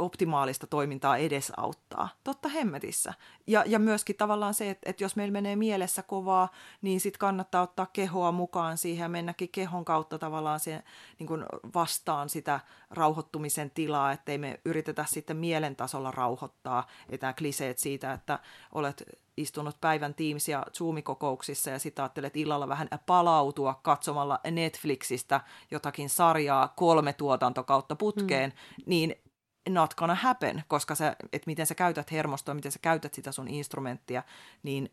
optimaalista 0.00 0.66
toimintaa 0.66 1.16
edesauttaa. 1.16 2.08
Totta 2.24 2.48
hemmetissä. 2.48 3.14
Ja, 3.46 3.64
ja 3.66 3.78
myöskin 3.78 4.16
tavallaan 4.16 4.54
se, 4.54 4.70
että, 4.70 4.90
että 4.90 5.04
jos 5.04 5.16
meillä 5.16 5.32
menee 5.32 5.56
mielessä 5.56 6.02
kovaa, 6.02 6.48
niin 6.82 7.00
sitten 7.00 7.18
kannattaa 7.18 7.62
ottaa 7.62 7.86
kehoa 7.92 8.32
mukaan 8.32 8.78
siihen 8.78 9.04
ja 9.04 9.08
mennäkin 9.08 9.48
kehon 9.48 9.84
kautta 9.84 10.18
tavallaan 10.18 10.60
se, 10.60 10.82
niin 11.18 11.26
kuin 11.26 11.44
vastaan 11.74 12.28
sitä 12.28 12.60
rauhoittumisen 12.90 13.70
tilaa, 13.70 14.12
ettei 14.12 14.38
me 14.38 14.60
yritetä 14.64 15.04
sitten 15.08 15.36
mielen 15.36 15.76
tasolla 15.76 16.10
rauhoittaa. 16.10 16.86
Että 17.08 17.26
nämä 17.26 17.34
kliseet 17.34 17.78
siitä, 17.78 18.12
että 18.12 18.38
olet 18.72 19.04
istunut 19.36 19.80
päivän 19.80 20.14
Teams- 20.14 20.48
ja 20.48 20.66
Zoom-kokouksissa 20.76 21.70
ja 21.70 21.78
sitten 21.78 22.02
ajattelet 22.02 22.36
illalla 22.36 22.68
vähän 22.68 22.88
palautua 23.06 23.80
katsomalla 23.82 24.40
Netflixistä 24.50 25.40
jotakin 25.70 26.10
sarjaa 26.10 26.68
kolme 26.68 27.12
tuotantokautta 27.12 27.96
putkeen, 27.96 28.50
mm. 28.50 28.82
niin 28.86 29.14
not 29.68 29.94
gonna 29.94 30.14
happen, 30.14 30.62
koska 30.68 30.94
sä, 30.94 31.16
että 31.32 31.46
miten 31.46 31.66
sä 31.66 31.74
käytät 31.74 32.12
hermostoa, 32.12 32.54
miten 32.54 32.72
sä 32.72 32.78
käytät 32.82 33.14
sitä 33.14 33.32
sun 33.32 33.48
instrumenttia, 33.48 34.22
niin 34.62 34.92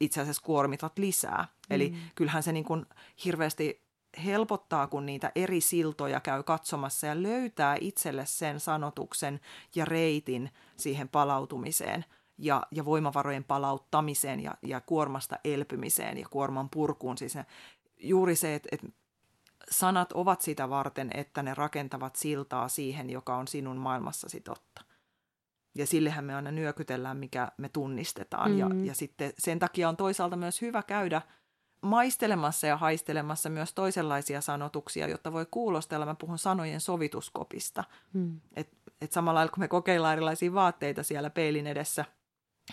itse 0.00 0.20
asiassa 0.20 0.42
kuormitat 0.42 0.98
lisää. 0.98 1.42
Mm. 1.42 1.74
Eli 1.74 1.94
kyllähän 2.14 2.42
se 2.42 2.52
niin 2.52 2.64
kuin 2.64 2.86
hirveästi 3.24 3.82
helpottaa, 4.24 4.86
kun 4.86 5.06
niitä 5.06 5.32
eri 5.34 5.60
siltoja 5.60 6.20
käy 6.20 6.42
katsomassa 6.42 7.06
ja 7.06 7.22
löytää 7.22 7.76
itselle 7.80 8.26
sen 8.26 8.60
sanotuksen 8.60 9.40
ja 9.74 9.84
reitin 9.84 10.50
siihen 10.76 11.08
palautumiseen 11.08 12.04
ja, 12.38 12.66
ja 12.70 12.84
voimavarojen 12.84 13.44
palauttamiseen 13.44 14.40
ja, 14.40 14.54
ja 14.62 14.80
kuormasta 14.80 15.38
elpymiseen 15.44 16.18
ja 16.18 16.26
kuorman 16.30 16.70
purkuun. 16.70 17.18
Siis 17.18 17.34
ne, 17.34 17.46
juuri 18.00 18.36
se, 18.36 18.54
että, 18.54 18.68
että 18.72 18.86
sanat 19.70 20.12
ovat 20.12 20.40
sitä 20.40 20.70
varten, 20.70 21.10
että 21.14 21.42
ne 21.42 21.54
rakentavat 21.54 22.16
siltaa 22.16 22.68
siihen, 22.68 23.10
joka 23.10 23.36
on 23.36 23.48
sinun 23.48 23.76
maailmassasi 23.76 24.40
totta. 24.40 24.84
Ja 25.74 25.86
sillehän 25.86 26.24
me 26.24 26.34
aina 26.34 26.50
nyökytellään, 26.50 27.16
mikä 27.16 27.52
me 27.56 27.68
tunnistetaan. 27.68 28.50
Mm. 28.50 28.58
Ja, 28.58 28.70
ja 28.84 28.94
sitten 28.94 29.32
sen 29.38 29.58
takia 29.58 29.88
on 29.88 29.96
toisaalta 29.96 30.36
myös 30.36 30.60
hyvä 30.60 30.82
käydä 30.82 31.22
maistelemassa 31.82 32.66
ja 32.66 32.76
haistelemassa 32.76 33.50
myös 33.50 33.74
toisenlaisia 33.74 34.40
sanotuksia, 34.40 35.08
jotta 35.08 35.32
voi 35.32 35.46
kuulostella. 35.50 36.06
Mä 36.06 36.14
puhun 36.14 36.38
sanojen 36.38 36.80
sovituskopista. 36.80 37.84
Mm. 38.12 38.40
Et, 38.56 38.68
et 39.00 39.12
samalla 39.12 39.38
lailla, 39.38 39.52
kun 39.52 39.62
me 39.62 39.68
kokeillaan 39.68 40.12
erilaisia 40.12 40.54
vaatteita 40.54 41.02
siellä 41.02 41.30
peilin 41.30 41.66
edessä– 41.66 42.04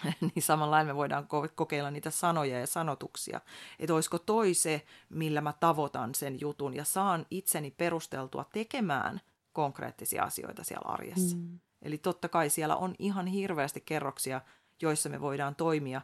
niin 0.21 0.43
samalla 0.43 0.71
lailla 0.71 0.93
me 0.93 0.95
voidaan 0.95 1.27
kokeilla 1.55 1.91
niitä 1.91 2.09
sanoja 2.09 2.59
ja 2.59 2.67
sanotuksia. 2.67 3.41
Että 3.79 3.93
olisiko 3.93 4.19
toi 4.19 4.53
se, 4.53 4.85
millä 5.09 5.41
mä 5.41 5.53
tavoitan 5.59 6.15
sen 6.15 6.41
jutun 6.41 6.75
ja 6.75 6.83
saan 6.83 7.25
itseni 7.31 7.71
perusteltua 7.71 8.45
tekemään 8.53 9.21
konkreettisia 9.53 10.23
asioita 10.23 10.63
siellä 10.63 10.93
arjessa. 10.93 11.37
Mm. 11.37 11.59
Eli 11.81 11.97
totta 11.97 12.29
kai 12.29 12.49
siellä 12.49 12.75
on 12.75 12.95
ihan 12.99 13.27
hirveästi 13.27 13.81
kerroksia, 13.81 14.41
joissa 14.81 15.09
me 15.09 15.21
voidaan 15.21 15.55
toimia. 15.55 16.01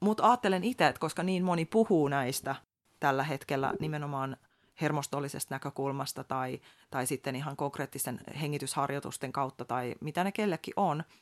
Mutta 0.00 0.26
ajattelen 0.28 0.64
itse, 0.64 0.86
että 0.86 1.00
koska 1.00 1.22
niin 1.22 1.44
moni 1.44 1.64
puhuu 1.64 2.08
näistä 2.08 2.54
tällä 3.00 3.22
hetkellä 3.22 3.74
nimenomaan 3.80 4.36
hermostollisesta 4.80 5.54
näkökulmasta 5.54 6.24
tai, 6.24 6.60
tai 6.90 7.06
sitten 7.06 7.36
ihan 7.36 7.56
konkreettisten 7.56 8.20
hengitysharjoitusten 8.40 9.32
kautta 9.32 9.64
tai 9.64 9.94
mitä 10.00 10.24
ne 10.24 10.32
kellekin 10.32 10.74
on– 10.76 11.04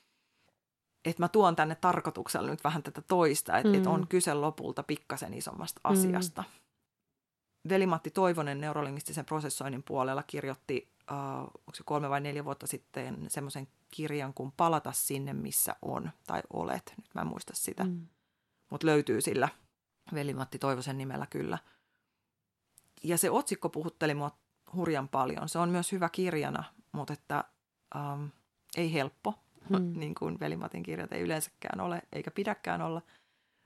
että 1.11 1.23
mä 1.23 1.29
tuon 1.29 1.57
tänne 1.57 1.75
tarkoituksella 1.75 2.51
nyt 2.51 2.65
vähän 2.65 2.83
tätä 2.83 3.03
toista, 3.03 3.59
että 3.59 3.69
mm. 3.69 3.75
et 3.75 3.87
on 3.87 4.09
kyse 4.09 4.35
lopulta 4.35 4.83
pikkasen 4.83 5.35
isommasta 5.35 5.81
mm. 5.85 5.93
asiasta. 5.93 6.45
Veli-Matti 7.69 8.11
Toivonen 8.11 8.61
neurolingistisen 8.61 9.25
prosessoinnin 9.25 9.83
puolella 9.83 10.23
kirjoitti, 10.23 10.93
uh, 11.11 11.17
onko 11.41 11.75
se 11.75 11.83
kolme 11.85 12.11
vai 12.11 12.21
neljä 12.21 12.45
vuotta 12.45 12.67
sitten, 12.67 13.27
semmoisen 13.29 13.69
kirjan 13.91 14.35
kuin 14.35 14.53
Palata 14.57 14.93
sinne, 14.93 15.33
missä 15.33 15.77
on 15.83 16.11
tai 16.27 16.43
olet. 16.53 16.95
Nyt 16.97 17.15
mä 17.15 17.21
en 17.21 17.27
muista 17.27 17.53
sitä, 17.57 17.85
mm. 17.85 18.07
mutta 18.71 18.87
löytyy 18.87 19.21
sillä 19.21 19.49
Veli-Matti 20.15 20.59
Toivosen 20.59 20.99
nimellä 20.99 21.27
kyllä. 21.27 21.59
Ja 23.03 23.19
se 23.19 23.31
otsikko 23.31 23.69
puhutteli 23.69 24.15
mua 24.15 24.31
hurjan 24.75 25.09
paljon. 25.09 25.49
Se 25.49 25.59
on 25.59 25.69
myös 25.69 25.93
hyvä 25.93 26.09
kirjana, 26.09 26.65
mutta 26.93 27.13
että 27.13 27.45
um, 27.95 28.31
ei 28.77 28.93
helppo 28.93 29.35
hmm. 29.69 29.99
niin 29.99 30.15
kuin 30.15 30.41
velimatin 30.41 30.83
kirjat 30.83 31.13
ei 31.13 31.23
yleensäkään 31.23 31.81
ole, 31.81 32.03
eikä 32.13 32.31
pidäkään 32.31 32.83
olla. 32.83 33.03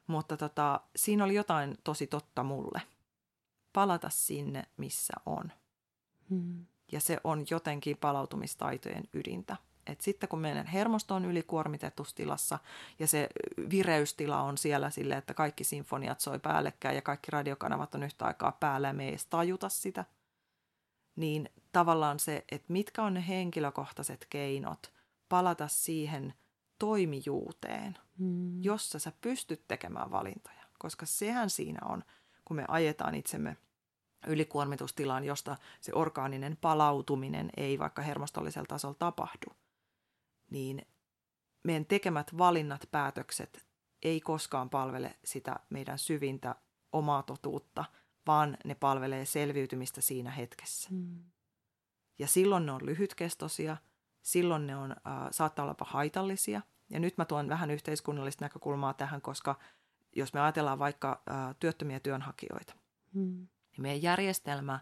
Mutta 0.07 0.37
tota, 0.37 0.81
siinä 0.97 1.25
oli 1.25 1.35
jotain 1.35 1.79
tosi 1.85 2.07
totta 2.07 2.43
mulle. 2.43 2.83
Palata 3.73 4.11
sinne, 4.11 4.63
missä 4.77 5.15
on. 5.27 5.53
Hmm. 6.31 6.67
Ja 6.93 7.01
se 7.01 7.19
on 7.25 7.45
jotenkin 7.51 7.97
palautumistaitojen 7.97 9.05
ydintä. 9.13 9.57
Et 9.87 10.01
sitten 10.01 10.29
kun 10.29 10.39
meidän 10.39 10.67
hermosto 10.67 11.15
on 11.15 11.25
ylikuormitetussa 11.25 12.17
tilassa 12.17 12.59
ja 12.99 13.07
se 13.07 13.29
vireystila 13.71 14.43
on 14.43 14.59
siellä 14.59 14.91
sille, 14.91 15.17
että 15.17 15.35
kaikki 15.35 15.65
sinfoniat 15.65 16.21
soi 16.21 16.39
päällekkäin 16.39 16.95
ja 16.95 17.03
kaikki 17.03 17.31
radiokanavat 17.31 17.95
on 17.95 18.03
yhtä 18.03 18.25
aikaa 18.25 18.53
päällä 18.53 18.89
ja 18.89 18.95
me 18.95 19.05
ei 19.05 19.09
edes 19.09 19.27
tajuta 19.27 19.69
sitä, 19.69 20.05
niin 21.17 21.49
tavallaan 21.73 22.19
se, 22.19 22.45
että 22.51 22.73
mitkä 22.73 23.03
on 23.03 23.15
ne 23.15 23.25
henkilökohtaiset 23.29 24.27
keinot 24.31 24.93
palata 25.31 25.69
siihen 25.69 26.35
toimijuuteen, 26.79 27.99
mm. 28.19 28.63
jossa 28.63 28.99
sä 28.99 29.13
pystyt 29.21 29.69
tekemään 29.69 30.11
valintoja. 30.11 30.65
Koska 30.79 31.07
sehän 31.07 31.51
siinä 31.51 31.81
on, 31.89 32.05
kun 32.45 32.57
me 32.57 32.65
ajetaan 32.69 33.15
itsemme 33.15 33.57
ylikuormitustilaan, 34.27 35.25
josta 35.25 35.57
se 35.81 35.93
orgaaninen 35.95 36.59
palautuminen 36.61 37.51
ei 37.57 37.79
vaikka 37.79 38.03
hermostollisella 38.03 38.67
tasolla 38.67 38.97
tapahdu, 38.99 39.57
niin 40.51 40.87
meidän 41.63 41.87
tekemät 41.87 42.39
valinnat, 42.39 42.89
päätökset 42.91 43.67
ei 44.03 44.21
koskaan 44.21 44.71
palvele 44.71 45.19
sitä 45.25 45.57
meidän 45.71 45.99
syvintä 45.99 46.55
omaa 46.93 47.23
totuutta, 47.23 47.85
vaan 48.27 48.57
ne 48.65 48.75
palvelee 48.75 49.25
selviytymistä 49.25 50.01
siinä 50.01 50.31
hetkessä. 50.31 50.89
Mm. 50.93 51.25
Ja 52.19 52.27
silloin 52.27 52.67
ne 52.67 52.73
on 52.73 52.87
lyhytkestoisia, 52.87 53.77
silloin 54.23 54.67
ne 54.67 54.77
on, 54.77 54.91
äh, 54.91 55.29
saattaa 55.31 55.63
olla 55.63 55.77
haitallisia. 55.81 56.63
Ja 56.91 57.01
nyt 57.01 57.19
mä 57.19 57.25
tuon 57.25 57.49
vähän 57.49 57.71
yhteiskunnallista 57.71 58.45
näkökulmaa 58.45 58.95
tähän, 58.95 59.21
koska 59.21 59.59
jos 60.17 60.33
me 60.33 60.41
ajatellaan 60.41 60.79
vaikka 60.79 61.23
äh, 61.31 61.57
työttömiä 61.61 62.01
työnhakijoita, 62.01 62.75
mm. 63.15 63.49
niin 63.73 63.83
meidän 63.83 64.03
järjestelmä 64.03 64.81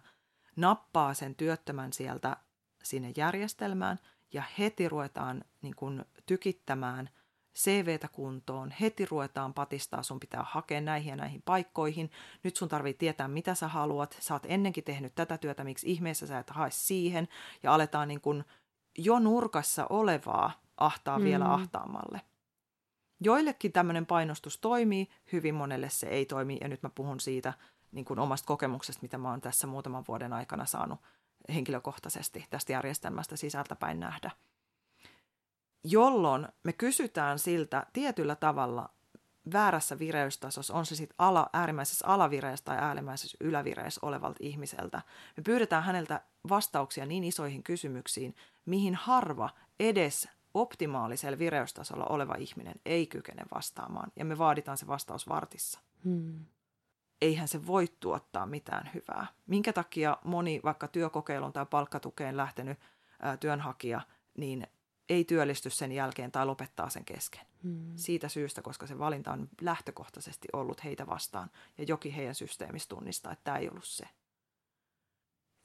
nappaa 0.57 1.15
sen 1.15 1.35
työttömän 1.35 1.93
sieltä 1.93 2.37
sinne 2.83 3.13
järjestelmään 3.17 3.99
ja 4.33 4.43
heti 4.59 4.89
ruvetaan 4.89 5.45
niin 5.63 5.77
kun, 5.77 6.05
tykittämään 6.27 7.11
CVtä 7.59 8.09
kuntoon, 8.09 8.71
heti 8.71 9.07
ruvetaan 9.07 9.55
patistaa, 9.55 10.03
sun 10.03 10.21
pitää 10.21 10.45
hakea 10.49 10.81
näihin 10.81 11.11
ja 11.11 11.17
näihin 11.17 11.43
paikkoihin, 11.43 12.11
nyt 12.43 12.57
sun 12.57 12.69
tarvii 12.69 12.95
tietää, 12.95 13.29
mitä 13.29 13.55
sä 13.55 13.69
haluat, 13.69 14.17
sä 14.21 14.35
oot 14.35 14.47
ennenkin 14.47 14.85
tehnyt 14.85 15.15
tätä 15.15 15.39
työtä, 15.39 15.65
miksi 15.65 15.93
ihmeessä 15.93 16.27
sä 16.27 16.39
et 16.39 16.51
hae 16.51 16.71
siihen, 16.71 17.29
ja 17.63 17.75
aletaan 17.75 18.09
niin 18.09 18.21
kun 18.21 18.45
jo 18.99 19.19
nurkassa 19.19 19.87
olevaa 19.91 20.53
ahtaa 20.77 21.19
mm. 21.19 21.25
vielä 21.25 21.53
ahtaammalle. 21.53 22.21
Joillekin 23.21 23.73
tämmöinen 23.73 24.07
painostus 24.07 24.59
toimii, 24.59 25.09
hyvin 25.33 25.55
monelle 25.55 25.91
se 25.91 26.07
ei 26.07 26.27
toimi, 26.27 26.59
ja 26.61 26.69
nyt 26.69 26.83
mä 26.83 26.91
puhun 26.91 27.21
siitä 27.21 27.53
niin 27.93 28.05
kuin 28.05 28.19
omasta 28.19 28.47
kokemuksesta, 28.47 29.03
mitä 29.03 29.19
mä 29.19 29.31
oon 29.31 29.41
tässä 29.41 29.67
muutaman 29.67 30.05
vuoden 30.09 30.33
aikana 30.33 30.67
saanut 30.67 31.01
henkilökohtaisesti 31.55 32.47
tästä 32.51 32.73
järjestelmästä 32.73 33.37
sisältäpäin 33.37 34.01
nähdä. 34.01 34.31
Jolloin 35.85 36.49
me 36.65 36.73
kysytään 36.73 37.39
siltä 37.39 37.87
tietyllä 37.93 38.37
tavalla 38.37 38.91
väärässä 39.53 39.99
vireystasossa, 39.99 40.75
on 40.75 40.87
se 40.87 40.97
sitten 40.97 41.15
ala, 41.19 41.51
äärimmäisessä 41.53 42.07
alavireessä 42.07 42.65
tai 42.65 42.79
äärimmäisessä 42.79 43.39
ylävireessä 43.41 44.01
olevalta 44.03 44.39
ihmiseltä. 44.41 45.03
Me 45.37 45.43
pyydetään 45.43 45.83
häneltä 45.83 46.21
vastauksia 46.49 47.07
niin 47.07 47.25
isoihin 47.25 47.63
kysymyksiin, 47.63 48.37
mihin 48.67 48.95
harva 48.95 49.51
edes 49.81 50.29
optimaalisella 50.55 51.39
vireystasolla 51.39 52.05
oleva 52.05 52.35
ihminen 52.35 52.75
ei 52.87 53.07
kykene 53.07 53.43
vastaamaan, 53.55 54.13
ja 54.17 54.25
me 54.25 54.39
vaaditaan 54.39 54.79
se 54.79 54.87
vastaus 54.87 55.29
vartissa. 55.29 55.81
Hmm. 56.05 56.45
Eihän 57.21 57.49
se 57.49 57.67
voi 57.67 57.89
tuottaa 58.01 58.47
mitään 58.47 58.91
hyvää. 58.95 59.27
Minkä 59.47 59.73
takia 59.73 60.19
moni 60.25 60.61
vaikka 60.65 60.89
työkokeilun 60.89 61.53
tai 61.53 61.67
palkkatukeen 61.67 62.37
lähtenyt 62.37 62.79
ää, 63.23 63.37
työnhakija, 63.37 64.01
niin 64.37 64.67
ei 65.09 65.25
työllisty 65.25 65.71
sen 65.71 65.93
jälkeen 65.93 66.33
tai 66.33 66.47
lopettaa 66.47 66.91
sen 66.91 67.05
kesken. 67.05 67.47
Hmm. 67.63 67.93
Siitä 67.97 68.29
syystä, 68.29 68.63
koska 68.63 68.87
se 68.87 68.99
valinta 68.99 69.33
on 69.33 69.49
lähtökohtaisesti 69.61 70.49
ollut 70.53 70.85
heitä 70.85 71.07
vastaan 71.07 71.51
ja 71.79 71.85
jokin 71.85 72.13
heidän 72.13 72.35
systeemistä 72.35 72.95
tunnistaa, 72.95 73.33
että 73.33 73.45
tämä 73.45 73.59
ei 73.59 73.69
ollut 73.69 73.85
se. 73.85 74.09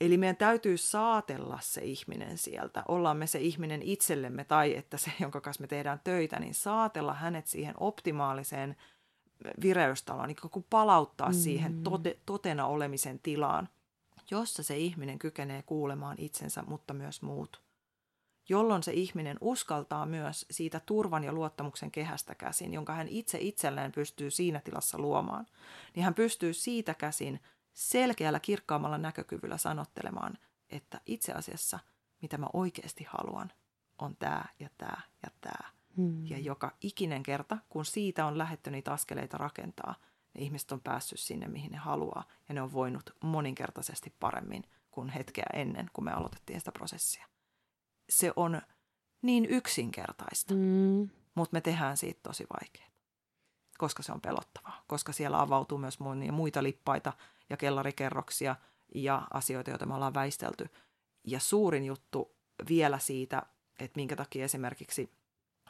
Eli 0.02 0.18
meidän 0.18 0.38
täytyy 0.38 0.78
saatella 0.78 1.60
se 1.62 1.82
ihminen 1.82 2.38
sieltä, 2.38 2.84
ollaan 2.88 3.18
me 3.18 3.28
se 3.28 3.40
ihminen 3.40 3.82
itsellemme 3.82 4.44
tai 4.44 4.76
että 4.76 4.98
se, 4.98 5.12
jonka 5.20 5.42
kanssa 5.42 5.62
me 5.62 5.68
tehdään 5.68 6.02
töitä, 6.04 6.40
niin 6.40 6.54
saatella 6.54 7.14
hänet 7.14 7.48
siihen 7.48 7.76
optimaaliseen 7.78 8.76
vireystaloon, 9.62 10.28
niin 10.28 10.38
kuin 10.52 10.66
palauttaa 10.70 11.30
mm. 11.30 11.34
siihen 11.34 11.84
tote, 11.84 12.20
totena 12.26 12.66
olemisen 12.66 13.20
tilaan, 13.20 13.70
jossa 14.32 14.64
se 14.64 14.78
ihminen 14.78 15.20
kykenee 15.20 15.62
kuulemaan 15.62 16.16
itsensä, 16.20 16.64
mutta 16.68 16.94
myös 16.94 17.22
muut. 17.22 17.62
Jolloin 18.50 18.84
se 18.84 18.94
ihminen 18.94 19.38
uskaltaa 19.42 20.06
myös 20.06 20.46
siitä 20.52 20.80
turvan 20.80 21.24
ja 21.24 21.34
luottamuksen 21.34 21.92
kehästä 21.92 22.36
käsin, 22.36 22.74
jonka 22.74 22.94
hän 22.94 23.08
itse 23.08 23.38
itselleen 23.42 23.92
pystyy 23.92 24.32
siinä 24.32 24.60
tilassa 24.60 24.98
luomaan, 24.98 25.46
niin 25.96 26.04
hän 26.04 26.14
pystyy 26.14 26.54
siitä 26.54 26.94
käsin 26.94 27.40
selkeällä 27.74 28.40
kirkkaammalla 28.40 28.98
näkökyvyllä 28.98 29.58
sanottelemaan, 29.58 30.38
että 30.70 31.02
itse 31.06 31.32
asiassa 31.32 31.80
mitä 32.22 32.38
mä 32.38 32.48
oikeasti 32.54 33.08
haluan 33.10 33.52
on 34.00 34.16
tämä 34.20 34.46
ja 34.60 34.70
tämä 34.78 35.02
ja 35.24 35.30
tämä. 35.42 35.70
Hmm. 35.98 36.28
Ja 36.28 36.40
joka 36.40 36.72
ikinen 36.82 37.24
kerta, 37.24 37.58
kun 37.70 37.86
siitä 37.86 38.26
on 38.26 38.38
lähetty 38.38 38.72
niitä 38.72 38.94
askeleita 38.94 39.38
rakentaa, 39.38 39.96
ne 40.34 40.42
ihmiset 40.42 40.72
on 40.72 40.82
päässyt 40.82 41.20
sinne, 41.20 41.48
mihin 41.48 41.72
ne 41.72 41.78
haluaa. 41.78 42.24
Ja 42.50 42.56
ne 42.56 42.62
on 42.62 42.74
voinut 42.74 43.16
moninkertaisesti 43.24 44.14
paremmin 44.20 44.64
kuin 44.92 45.10
hetkeä 45.10 45.46
ennen, 45.54 45.90
kun 45.94 46.04
me 46.04 46.12
aloitettiin 46.12 46.60
sitä 46.60 46.72
prosessia. 46.72 47.26
Se 48.14 48.34
on 48.36 48.62
niin 49.22 49.46
yksinkertaista, 49.46 50.54
hmm. 50.54 51.10
mutta 51.36 51.54
me 51.54 51.62
tehdään 51.62 51.98
siitä 51.98 52.20
tosi 52.24 52.46
vaikeaa, 52.60 52.90
koska 53.78 54.04
se 54.04 54.12
on 54.12 54.22
pelottavaa, 54.22 54.84
koska 54.88 55.12
siellä 55.12 55.42
avautuu 55.42 55.78
myös 55.78 56.00
monia 56.00 56.32
muita 56.32 56.64
lippaita, 56.64 57.14
ja 57.50 57.58
kellarikerroksia 57.58 58.56
ja 58.96 59.28
asioita, 59.34 59.70
joita 59.70 59.86
me 59.86 59.94
ollaan 59.94 60.14
väistelty. 60.14 60.70
Ja 61.24 61.40
suurin 61.40 61.86
juttu 61.86 62.36
vielä 62.70 63.00
siitä, 63.00 63.44
että 63.80 64.00
minkä 64.00 64.16
takia 64.16 64.46
esimerkiksi 64.46 65.12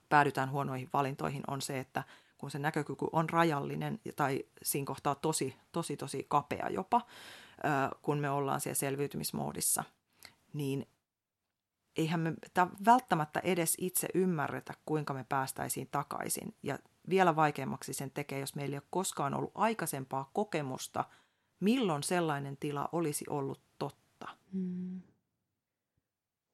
päädytään 0.09 0.51
huonoihin 0.51 0.89
valintoihin, 0.93 1.43
on 1.47 1.61
se, 1.61 1.79
että 1.79 2.03
kun 2.37 2.51
se 2.51 2.59
näkökyky 2.59 3.05
on 3.11 3.29
rajallinen 3.29 3.99
tai 4.15 4.45
siinä 4.63 4.85
kohtaa 4.85 5.15
tosi, 5.15 5.55
tosi, 5.71 5.97
tosi 5.97 6.25
kapea 6.29 6.69
jopa, 6.69 7.01
kun 8.01 8.19
me 8.19 8.29
ollaan 8.29 8.61
siellä 8.61 8.75
selviytymismoodissa, 8.75 9.83
niin 10.53 10.87
eihän 11.97 12.19
me 12.19 12.33
välttämättä 12.85 13.39
edes 13.39 13.75
itse 13.77 14.07
ymmärretä, 14.13 14.73
kuinka 14.85 15.13
me 15.13 15.25
päästäisiin 15.29 15.87
takaisin. 15.91 16.55
Ja 16.63 16.79
vielä 17.09 17.35
vaikeammaksi 17.35 17.93
sen 17.93 18.11
tekee, 18.11 18.39
jos 18.39 18.55
meillä 18.55 18.73
ei 18.73 18.77
ole 18.77 18.87
koskaan 18.89 19.33
ollut 19.33 19.51
aikaisempaa 19.55 20.29
kokemusta– 20.33 21.05
milloin 21.63 22.03
sellainen 22.03 22.57
tila 22.57 22.89
olisi 22.91 23.25
ollut 23.29 23.61
totta. 23.79 24.27
Mm. 24.51 25.01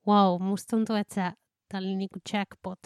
Wow, 0.07 0.41
musta 0.41 0.75
tuntuu, 0.77 0.95
että 0.95 1.15
sä, 1.15 1.33
tää 1.69 1.79
oli 1.79 1.95
niinku 1.95 2.19
jackpot. 2.33 2.79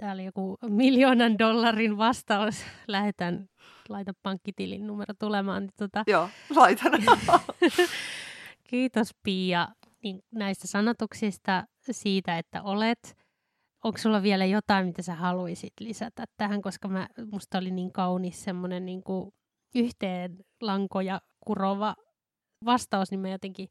Tää 0.00 0.12
oli 0.12 0.24
joku 0.24 0.56
miljoonan 0.68 1.38
dollarin 1.38 1.96
vastaus. 1.96 2.64
Lähetän, 2.86 3.48
laita 3.88 4.12
pankkitilin 4.22 4.86
numero 4.86 5.14
tulemaan. 5.18 5.62
Niin 5.62 5.72
tota... 5.76 6.04
Joo, 6.06 6.28
laitan. 6.56 6.92
Kiitos 8.70 9.14
Pia 9.22 9.68
niin 10.06 10.22
näistä 10.32 10.66
sanotuksista 10.66 11.64
siitä, 11.90 12.38
että 12.38 12.62
olet. 12.62 13.16
Onko 13.84 13.98
sulla 13.98 14.22
vielä 14.22 14.44
jotain, 14.44 14.86
mitä 14.86 15.02
sä 15.02 15.14
haluaisit 15.14 15.72
lisätä 15.80 16.24
tähän, 16.36 16.62
koska 16.62 16.88
mä, 16.88 17.08
musta 17.32 17.58
oli 17.58 17.70
niin 17.70 17.92
kaunis 17.92 18.44
semmoinen 18.44 18.86
niin 18.86 19.02
yhteen 19.74 20.38
lankoja 20.60 21.20
kurova 21.40 21.96
vastaus, 22.64 23.10
niin 23.10 23.20
mä 23.20 23.28
jotenkin 23.28 23.68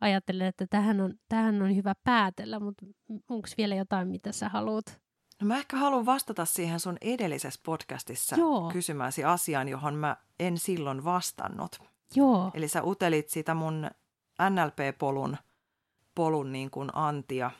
ajattelen, 0.00 0.46
että 0.46 0.66
tähän 0.70 1.00
on, 1.00 1.14
tähän 1.28 1.62
on 1.62 1.76
hyvä 1.76 1.94
päätellä, 2.04 2.60
mutta 2.60 2.86
onko 3.28 3.48
vielä 3.58 3.74
jotain, 3.74 4.08
mitä 4.08 4.32
sä 4.32 4.48
haluat? 4.48 5.00
No 5.40 5.46
mä 5.46 5.56
ehkä 5.56 5.76
haluan 5.76 6.06
vastata 6.06 6.44
siihen 6.44 6.80
sun 6.80 6.96
edellisessä 7.00 7.60
podcastissa 7.64 8.36
Joo. 8.36 8.70
kysymäsi 8.72 9.24
asiaan, 9.24 9.68
johon 9.68 9.94
mä 9.94 10.16
en 10.40 10.58
silloin 10.58 11.04
vastannut. 11.04 11.82
Joo. 12.14 12.50
Eli 12.54 12.68
sä 12.68 12.82
utelit 12.82 13.28
sitä 13.28 13.54
mun 13.54 13.90
NLP-polun 14.50 15.36
polun 16.14 16.52
niin 16.52 16.70
kuin 16.70 16.90
antia. 16.92 17.50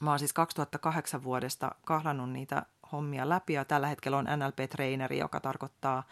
Mä 0.00 0.10
oon 0.10 0.18
siis 0.18 0.32
2008 0.32 1.22
vuodesta 1.22 1.70
kahlannut 1.84 2.30
niitä 2.30 2.66
hommia 2.92 3.28
läpi 3.28 3.52
ja 3.52 3.64
tällä 3.64 3.86
hetkellä 3.86 4.18
on 4.18 4.26
NLP-treeneri, 4.26 5.18
joka 5.18 5.40
tarkoittaa 5.40 6.02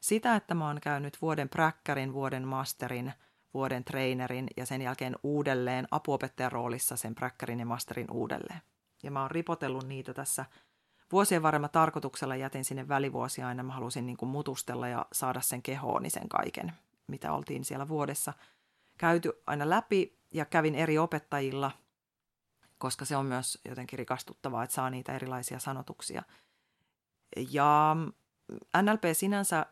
sitä, 0.00 0.36
että 0.36 0.54
mä 0.54 0.66
oon 0.66 0.80
käynyt 0.80 1.18
vuoden 1.22 1.48
präkkärin, 1.48 2.12
vuoden 2.12 2.48
masterin, 2.48 3.12
vuoden 3.54 3.84
trainerin 3.84 4.46
ja 4.56 4.66
sen 4.66 4.82
jälkeen 4.82 5.16
uudelleen 5.22 5.88
apuopettajan 5.90 6.52
roolissa 6.52 6.96
sen 6.96 7.14
präkkärin 7.14 7.60
ja 7.60 7.66
masterin 7.66 8.10
uudelleen. 8.10 8.60
Ja 9.02 9.10
mä 9.10 9.20
oon 9.20 9.30
ripotellut 9.30 9.88
niitä 9.88 10.14
tässä 10.14 10.44
vuosien 11.12 11.42
varrella 11.42 11.68
tarkoituksella 11.68 12.36
jätin 12.36 12.64
sinne 12.64 12.88
välivuosia 12.88 13.48
aina. 13.48 13.62
Mä 13.62 13.72
halusin 13.72 14.06
niin 14.06 14.16
kuin 14.16 14.28
mutustella 14.28 14.88
ja 14.88 15.06
saada 15.12 15.40
sen 15.40 15.62
kehooni 15.62 16.10
sen 16.10 16.28
kaiken, 16.28 16.72
mitä 17.06 17.32
oltiin 17.32 17.64
siellä 17.64 17.88
vuodessa 17.88 18.32
käyty 18.98 19.42
aina 19.46 19.70
läpi 19.70 20.15
ja 20.34 20.44
kävin 20.44 20.74
eri 20.74 20.98
opettajilla, 20.98 21.70
koska 22.78 23.04
se 23.04 23.16
on 23.16 23.26
myös 23.26 23.58
jotenkin 23.64 23.98
rikastuttavaa, 23.98 24.64
että 24.64 24.74
saa 24.74 24.90
niitä 24.90 25.14
erilaisia 25.14 25.58
sanotuksia. 25.58 26.22
Ja 27.50 27.96
NLP 28.82 29.02
sinänsä 29.12 29.66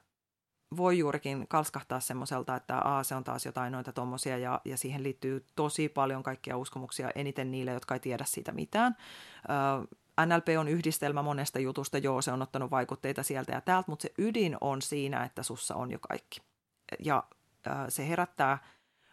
voi 0.77 0.99
juurikin 0.99 1.49
kalskahtaa 1.49 2.01
semmoiselta, 2.01 2.57
että 2.57 2.79
aa, 2.79 3.03
se 3.03 3.15
on 3.15 3.25
taas 3.25 3.47
jotain 3.47 3.73
noita 3.73 3.93
tommosia 3.93 4.39
ja, 4.39 4.61
ja 4.65 4.77
siihen 4.77 5.03
liittyy 5.03 5.47
tosi 5.57 5.89
paljon 5.89 6.23
kaikkia 6.23 6.57
uskomuksia, 6.57 7.11
eniten 7.15 7.51
niille, 7.51 7.73
jotka 7.73 7.95
ei 7.95 8.01
tiedä 8.01 8.25
siitä 8.25 8.53
mitään. 8.53 8.97
Ö, 10.19 10.27
NLP 10.27 10.47
on 10.59 10.69
yhdistelmä 10.69 11.23
monesta 11.23 11.59
jutusta, 11.59 11.99
joo, 11.99 12.23
se 12.23 12.33
on 12.33 12.43
ottanut 12.43 12.71
vaikutteita 12.71 13.23
sieltä 13.23 13.53
ja 13.53 13.61
täältä, 13.61 13.91
mutta 13.91 14.03
se 14.03 14.13
ydin 14.19 14.57
on 14.61 14.83
siinä, 14.83 15.25
että 15.25 15.43
sussa 15.43 15.75
on 15.75 15.91
jo 15.91 15.99
kaikki. 15.99 16.41
Ja 17.05 17.25
ö, 17.67 17.71
se 17.89 18.09
herättää 18.09 18.59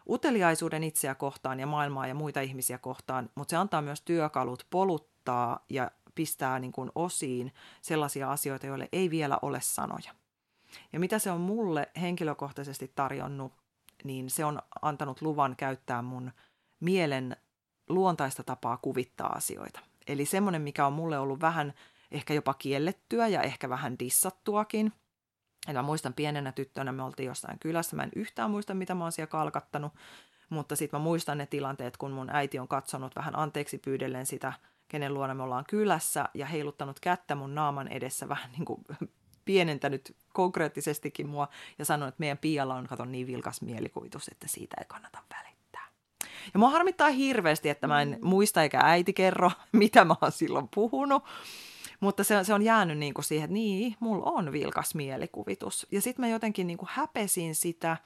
uteliaisuuden 0.08 0.84
itseä 0.84 1.14
kohtaan 1.14 1.60
ja 1.60 1.66
maailmaa 1.66 2.06
ja 2.06 2.14
muita 2.14 2.40
ihmisiä 2.40 2.78
kohtaan, 2.78 3.30
mutta 3.34 3.50
se 3.50 3.56
antaa 3.56 3.82
myös 3.82 4.00
työkalut 4.00 4.66
poluttaa 4.70 5.64
ja 5.70 5.90
pistää 6.14 6.58
niin 6.58 6.72
kuin 6.72 6.90
osiin 6.94 7.52
sellaisia 7.82 8.32
asioita, 8.32 8.66
joille 8.66 8.88
ei 8.92 9.10
vielä 9.10 9.38
ole 9.42 9.60
sanoja. 9.60 10.14
Ja 10.92 11.00
mitä 11.00 11.18
se 11.18 11.30
on 11.30 11.40
mulle 11.40 11.90
henkilökohtaisesti 12.00 12.92
tarjonnut, 12.94 13.52
niin 14.04 14.30
se 14.30 14.44
on 14.44 14.62
antanut 14.82 15.22
luvan 15.22 15.56
käyttää 15.56 16.02
mun 16.02 16.32
mielen 16.80 17.36
luontaista 17.88 18.42
tapaa 18.42 18.76
kuvittaa 18.76 19.28
asioita. 19.28 19.80
Eli 20.06 20.24
semmoinen, 20.24 20.62
mikä 20.62 20.86
on 20.86 20.92
mulle 20.92 21.18
ollut 21.18 21.40
vähän 21.40 21.74
ehkä 22.10 22.34
jopa 22.34 22.54
kiellettyä 22.54 23.28
ja 23.28 23.42
ehkä 23.42 23.68
vähän 23.68 23.98
dissattuakin. 23.98 24.92
Ja 25.68 25.74
mä 25.74 25.82
muistan 25.82 26.14
pienenä 26.14 26.52
tyttönä, 26.52 26.92
me 26.92 27.02
oltiin 27.02 27.26
jossain 27.26 27.58
kylässä, 27.58 27.96
mä 27.96 28.02
en 28.02 28.10
yhtään 28.16 28.50
muista, 28.50 28.74
mitä 28.74 28.94
mä 28.94 29.04
oon 29.04 29.12
siellä 29.12 29.30
kalkattanut, 29.30 29.92
mutta 30.50 30.76
sitten 30.76 31.00
mä 31.00 31.04
muistan 31.04 31.38
ne 31.38 31.46
tilanteet, 31.46 31.96
kun 31.96 32.10
mun 32.10 32.30
äiti 32.30 32.58
on 32.58 32.68
katsonut 32.68 33.16
vähän 33.16 33.38
anteeksi 33.38 33.78
pyydellen 33.78 34.26
sitä, 34.26 34.52
kenen 34.88 35.14
luona 35.14 35.34
me 35.34 35.42
ollaan 35.42 35.64
kylässä, 35.68 36.28
ja 36.34 36.46
heiluttanut 36.46 37.00
kättä 37.00 37.34
mun 37.34 37.54
naaman 37.54 37.88
edessä 37.88 38.28
vähän 38.28 38.52
niin 38.52 38.64
kuin 38.64 38.84
pienentänyt 39.44 40.16
konkreettisestikin 40.32 41.28
mua 41.28 41.48
ja 41.78 41.84
sanonut, 41.84 42.08
että 42.08 42.20
meidän 42.20 42.38
Pialla 42.38 42.74
on 42.74 42.86
katon 42.86 43.12
niin 43.12 43.26
vilkas 43.26 43.62
mielikuvitus, 43.62 44.28
että 44.28 44.48
siitä 44.48 44.76
ei 44.78 44.84
kannata 44.88 45.18
välittää. 45.34 45.86
Ja 46.54 46.58
mua 46.58 46.70
harmittaa 46.70 47.08
hirveästi, 47.08 47.68
että 47.68 47.86
mä 47.86 48.02
en 48.02 48.08
mm. 48.08 48.28
muista 48.28 48.62
eikä 48.62 48.80
äiti 48.82 49.12
kerro, 49.12 49.50
mitä 49.72 50.04
mä 50.04 50.14
oon 50.22 50.32
silloin 50.32 50.68
puhunut. 50.74 51.24
Mutta 52.02 52.24
se, 52.24 52.44
se 52.44 52.54
on 52.54 52.62
jäänyt 52.62 52.98
niin 52.98 53.14
kuin 53.14 53.24
siihen, 53.24 53.44
että 53.44 53.54
niin, 53.54 53.96
mulla 54.00 54.30
on 54.30 54.52
vilkas 54.52 54.94
mielikuvitus. 54.94 55.86
Ja 55.90 56.00
sitten 56.00 56.22
mä 56.22 56.28
jotenkin 56.28 56.66
niin 56.66 56.78
kuin 56.78 56.88
häpesin 56.92 57.54
sitä. 57.54 57.96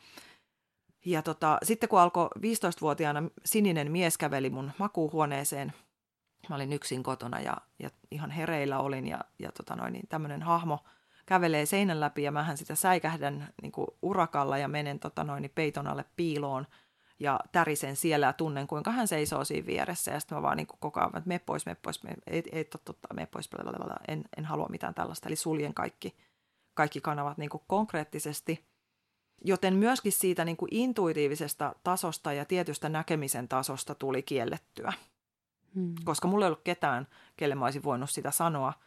Ja 1.05 1.23
tota, 1.23 1.59
sitten 1.63 1.89
kun 1.89 2.01
alkoi 2.01 2.29
15-vuotiaana 2.39 3.23
sininen 3.45 3.93
mies 3.93 4.19
käveli 4.19 4.51
mun 4.51 4.73
makuuhuoneeseen, 4.79 5.73
mä 6.49 6.57
olin 6.57 6.73
yksin 6.73 7.03
kotona 7.03 7.41
ja, 7.41 7.57
ja 7.79 7.91
ihan 8.11 8.31
hereillä 8.31 8.79
olin 8.79 9.09
ja, 9.09 9.21
ja 9.39 9.53
tota 9.53 9.77
noin, 9.77 9.93
niin 9.93 10.09
tämmöinen 10.09 10.43
hahmo– 10.43 10.79
kävelee 11.27 11.67
seinän 11.67 12.01
läpi 12.01 12.23
ja 12.23 12.33
mähän 12.33 12.57
sitä 12.57 12.75
säikähdän 12.75 13.49
niin 13.63 13.73
kuin 13.73 13.87
urakalla 14.03 14.59
ja 14.59 14.69
menen 14.69 14.99
tota 14.99 15.25
noin, 15.25 15.43
niin 15.43 15.53
peiton 15.55 15.87
alle 15.87 16.05
piiloon 16.17 16.67
ja 17.19 17.41
tärisen 17.53 17.97
siellä 17.97 18.27
ja 18.27 18.33
tunnen, 18.33 18.67
kuinka 18.67 18.91
hän 18.91 19.09
seisoo 19.09 19.45
siinä 19.45 19.67
vieressä. 19.67 20.11
Ja 20.11 20.21
sitten 20.21 20.39
mä 20.39 20.43
vaan 20.43 20.57
niin 20.57 20.67
kuin 20.67 20.81
koko 20.81 21.01
ajan, 21.01 21.17
että 21.17 21.29
me 21.29 21.39
pois, 21.39 21.67
me 21.67 21.75
pois, 21.75 22.03
me, 22.03 22.11
ei, 22.27 22.43
ei 22.53 22.65
totta, 22.65 23.15
me 23.15 23.27
pois, 23.27 23.49
blablabla. 23.49 23.97
en, 24.09 24.25
en 24.37 24.45
halua 24.45 24.67
mitään 24.69 24.95
tällaista. 24.95 25.29
Eli 25.29 25.37
suljen 25.37 25.75
kaikki, 25.75 26.17
kaikki 26.75 27.01
kanavat 27.01 27.39
niin 27.39 27.51
kuin 27.51 27.63
konkreettisesti. 27.67 28.65
Joten 29.45 29.75
myöskin 29.75 30.13
siitä 30.13 30.45
niin 30.45 30.57
kuin 30.57 30.69
intuitiivisesta 30.75 31.75
tasosta 31.85 32.33
ja 32.33 32.45
tietystä 32.45 32.89
näkemisen 32.89 33.49
tasosta 33.49 33.95
tuli 33.95 34.23
kiellettyä. 34.23 34.93
Hmm. 35.75 35.95
Koska 36.05 36.29
mulla 36.29 36.45
ei 36.45 36.49
ollut 36.49 36.65
ketään, 36.65 37.07
kelle 37.37 37.55
mä 37.55 37.65
olisin 37.65 37.83
voinut 37.83 38.11
sitä 38.11 38.31
sanoa– 38.31 38.73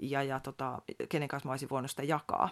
ja, 0.00 0.22
ja 0.22 0.40
tota, 0.40 0.82
kenen 1.08 1.28
kanssa 1.28 1.48
mä 1.48 1.52
olisin 1.52 1.70
voinut 1.70 1.90
sitä 1.90 2.02
jakaa. 2.02 2.48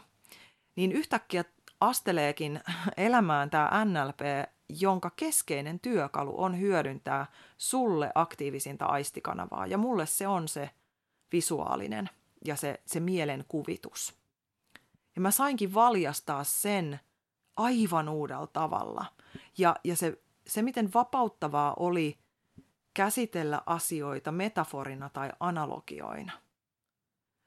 Niin 0.76 0.92
yhtäkkiä 0.92 1.44
asteleekin 1.80 2.60
elämään 2.96 3.50
tämä 3.50 3.84
NLP, 3.84 4.50
jonka 4.68 5.10
keskeinen 5.10 5.80
työkalu 5.80 6.42
on 6.42 6.60
hyödyntää 6.60 7.26
sulle 7.58 8.12
aktiivisinta 8.14 8.86
aistikanavaa. 8.86 9.66
Ja 9.66 9.78
mulle 9.78 10.06
se 10.06 10.28
on 10.28 10.48
se 10.48 10.70
visuaalinen 11.32 12.10
ja 12.44 12.56
se, 12.56 12.80
se 12.86 13.00
mielen 13.00 13.44
kuvitus. 13.48 14.14
Ja 15.16 15.20
mä 15.20 15.30
sainkin 15.30 15.74
valjastaa 15.74 16.44
sen 16.44 17.00
aivan 17.56 18.08
uudella 18.08 18.46
tavalla. 18.46 19.04
Ja, 19.58 19.76
ja 19.84 19.96
se, 19.96 20.18
se, 20.46 20.62
miten 20.62 20.92
vapauttavaa 20.94 21.74
oli 21.74 22.18
käsitellä 22.94 23.62
asioita 23.66 24.32
metaforina 24.32 25.10
tai 25.10 25.32
analogioina– 25.40 26.32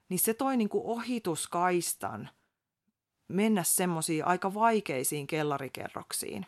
niin 0.09 0.19
se 0.19 0.33
toi 0.33 0.57
niin 0.57 0.69
kuin 0.69 0.83
ohituskaistan 0.85 2.29
mennä 3.27 3.63
semmoisiin 3.63 4.25
aika 4.25 4.53
vaikeisiin 4.53 5.27
kellarikerroksiin, 5.27 6.45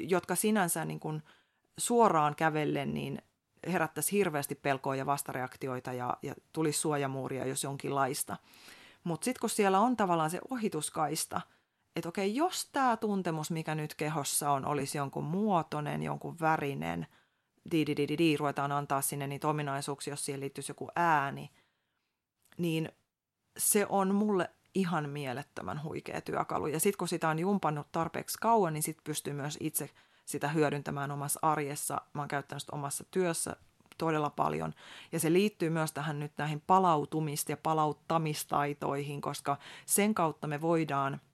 jotka 0.00 0.34
sinänsä 0.34 0.84
niin 0.84 1.00
kuin 1.00 1.22
suoraan 1.78 2.34
kävellen 2.34 2.94
niin 2.94 3.22
herättäisi 3.66 4.12
hirveästi 4.12 4.54
pelkoa 4.54 4.96
ja 4.96 5.06
vastareaktioita 5.06 5.92
ja, 5.92 6.16
ja 6.22 6.34
tulisi 6.52 6.78
suojamuuria, 6.78 7.46
jos 7.46 7.64
jonkinlaista. 7.64 8.36
Mutta 9.04 9.24
sitten 9.24 9.40
kun 9.40 9.50
siellä 9.50 9.80
on 9.80 9.96
tavallaan 9.96 10.30
se 10.30 10.40
ohituskaista, 10.50 11.40
että 11.96 12.08
okei, 12.08 12.34
jos 12.34 12.68
tämä 12.72 12.96
tuntemus, 12.96 13.50
mikä 13.50 13.74
nyt 13.74 13.94
kehossa 13.94 14.50
on, 14.50 14.66
olisi 14.66 14.98
jonkun 14.98 15.24
muotoinen, 15.24 16.02
jonkun 16.02 16.36
värinen, 16.40 17.06
di, 17.70 17.86
di, 17.86 17.96
di, 17.96 18.08
di, 18.08 18.18
di 18.18 18.36
ruvetaan 18.36 18.72
antaa 18.72 19.00
sinne 19.00 19.26
niitä 19.26 19.48
ominaisuuksia, 19.48 20.12
jos 20.12 20.24
siihen 20.24 20.40
liittyisi 20.40 20.70
joku 20.70 20.88
ääni, 20.96 21.50
niin 22.58 22.92
se 23.58 23.86
on 23.88 24.14
mulle 24.14 24.50
ihan 24.74 25.08
mielettömän 25.08 25.82
huikea 25.82 26.20
työkalu. 26.20 26.66
Ja 26.66 26.80
sitten 26.80 26.98
kun 26.98 27.08
sitä 27.08 27.28
on 27.28 27.38
jumpannut 27.38 27.92
tarpeeksi 27.92 28.38
kauan, 28.40 28.72
niin 28.72 28.82
sitten 28.82 29.04
pystyy 29.04 29.32
myös 29.32 29.58
itse 29.60 29.90
sitä 30.26 30.48
hyödyntämään 30.48 31.10
omassa 31.10 31.38
arjessa. 31.42 32.00
Mä 32.14 32.22
oon 32.22 32.28
käyttänyt 32.28 32.62
sitä 32.62 32.76
omassa 32.76 33.04
työssä 33.10 33.56
todella 33.98 34.30
paljon. 34.30 34.74
Ja 35.12 35.20
se 35.20 35.32
liittyy 35.32 35.70
myös 35.70 35.92
tähän 35.92 36.20
nyt 36.20 36.32
näihin 36.38 36.62
palautumista 36.66 37.52
ja 37.52 37.56
palauttamistaitoihin, 37.56 39.20
koska 39.20 39.56
sen 39.86 40.14
kautta 40.14 40.46
me 40.46 40.60
voidaan– 40.60 41.20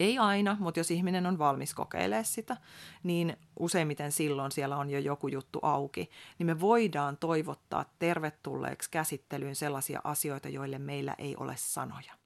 ei 0.00 0.18
aina, 0.18 0.56
mutta 0.60 0.80
jos 0.80 0.90
ihminen 0.90 1.26
on 1.26 1.38
valmis 1.38 1.74
kokeilemaan 1.74 2.24
sitä, 2.24 2.56
niin 3.02 3.36
useimmiten 3.58 4.12
silloin 4.12 4.52
siellä 4.52 4.76
on 4.76 4.90
jo 4.90 4.98
joku 4.98 5.28
juttu 5.28 5.58
auki, 5.62 6.10
niin 6.38 6.46
me 6.46 6.60
voidaan 6.60 7.16
toivottaa 7.16 7.84
tervetulleeksi 7.98 8.90
käsittelyyn 8.90 9.56
sellaisia 9.56 10.00
asioita, 10.04 10.48
joille 10.48 10.78
meillä 10.78 11.14
ei 11.18 11.36
ole 11.36 11.54
sanoja. 11.56 12.21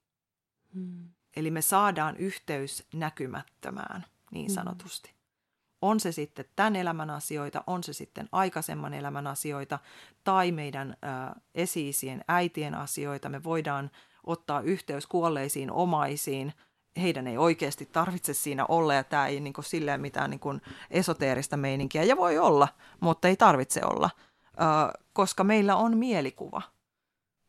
Hmm. 0.74 1.08
Eli 1.36 1.50
me 1.50 1.62
saadaan 1.62 2.16
yhteys 2.16 2.86
näkymättömään, 2.94 4.04
niin 4.30 4.46
hmm. 4.46 4.54
sanotusti. 4.54 5.08
Hmm. 5.08 5.16
On 5.82 6.00
se 6.00 6.12
sitten 6.12 6.44
tämän 6.56 6.76
elämän 6.76 7.10
asioita, 7.10 7.64
on 7.66 7.84
se 7.84 7.92
sitten 7.92 8.28
aikaisemman 8.32 8.94
elämän 8.94 9.26
asioita 9.26 9.78
tai 10.24 10.52
meidän 10.52 10.90
ä, 10.90 11.34
esiisien 11.54 12.24
äitien 12.28 12.74
asioita. 12.74 13.28
Me 13.28 13.44
voidaan 13.44 13.90
ottaa 14.24 14.60
yhteys 14.60 15.06
kuolleisiin 15.06 15.70
omaisiin– 15.70 16.52
heidän 17.00 17.26
ei 17.26 17.38
oikeasti 17.38 17.86
tarvitse 17.86 18.34
siinä 18.34 18.66
olla 18.68 18.94
ja 18.94 19.04
tämä 19.04 19.26
ei 19.26 19.40
niin 19.40 19.52
kuin, 19.52 19.64
silleen 19.64 20.00
mitään 20.00 20.30
niin 20.30 20.40
kuin, 20.40 20.62
esoteerista 20.90 21.56
meininkiä. 21.56 22.02
Ja 22.02 22.16
voi 22.16 22.38
olla, 22.38 22.68
mutta 23.00 23.28
ei 23.28 23.36
tarvitse 23.36 23.80
olla, 23.84 24.10
koska 25.12 25.44
meillä 25.44 25.76
on 25.76 25.96
mielikuva. 25.96 26.62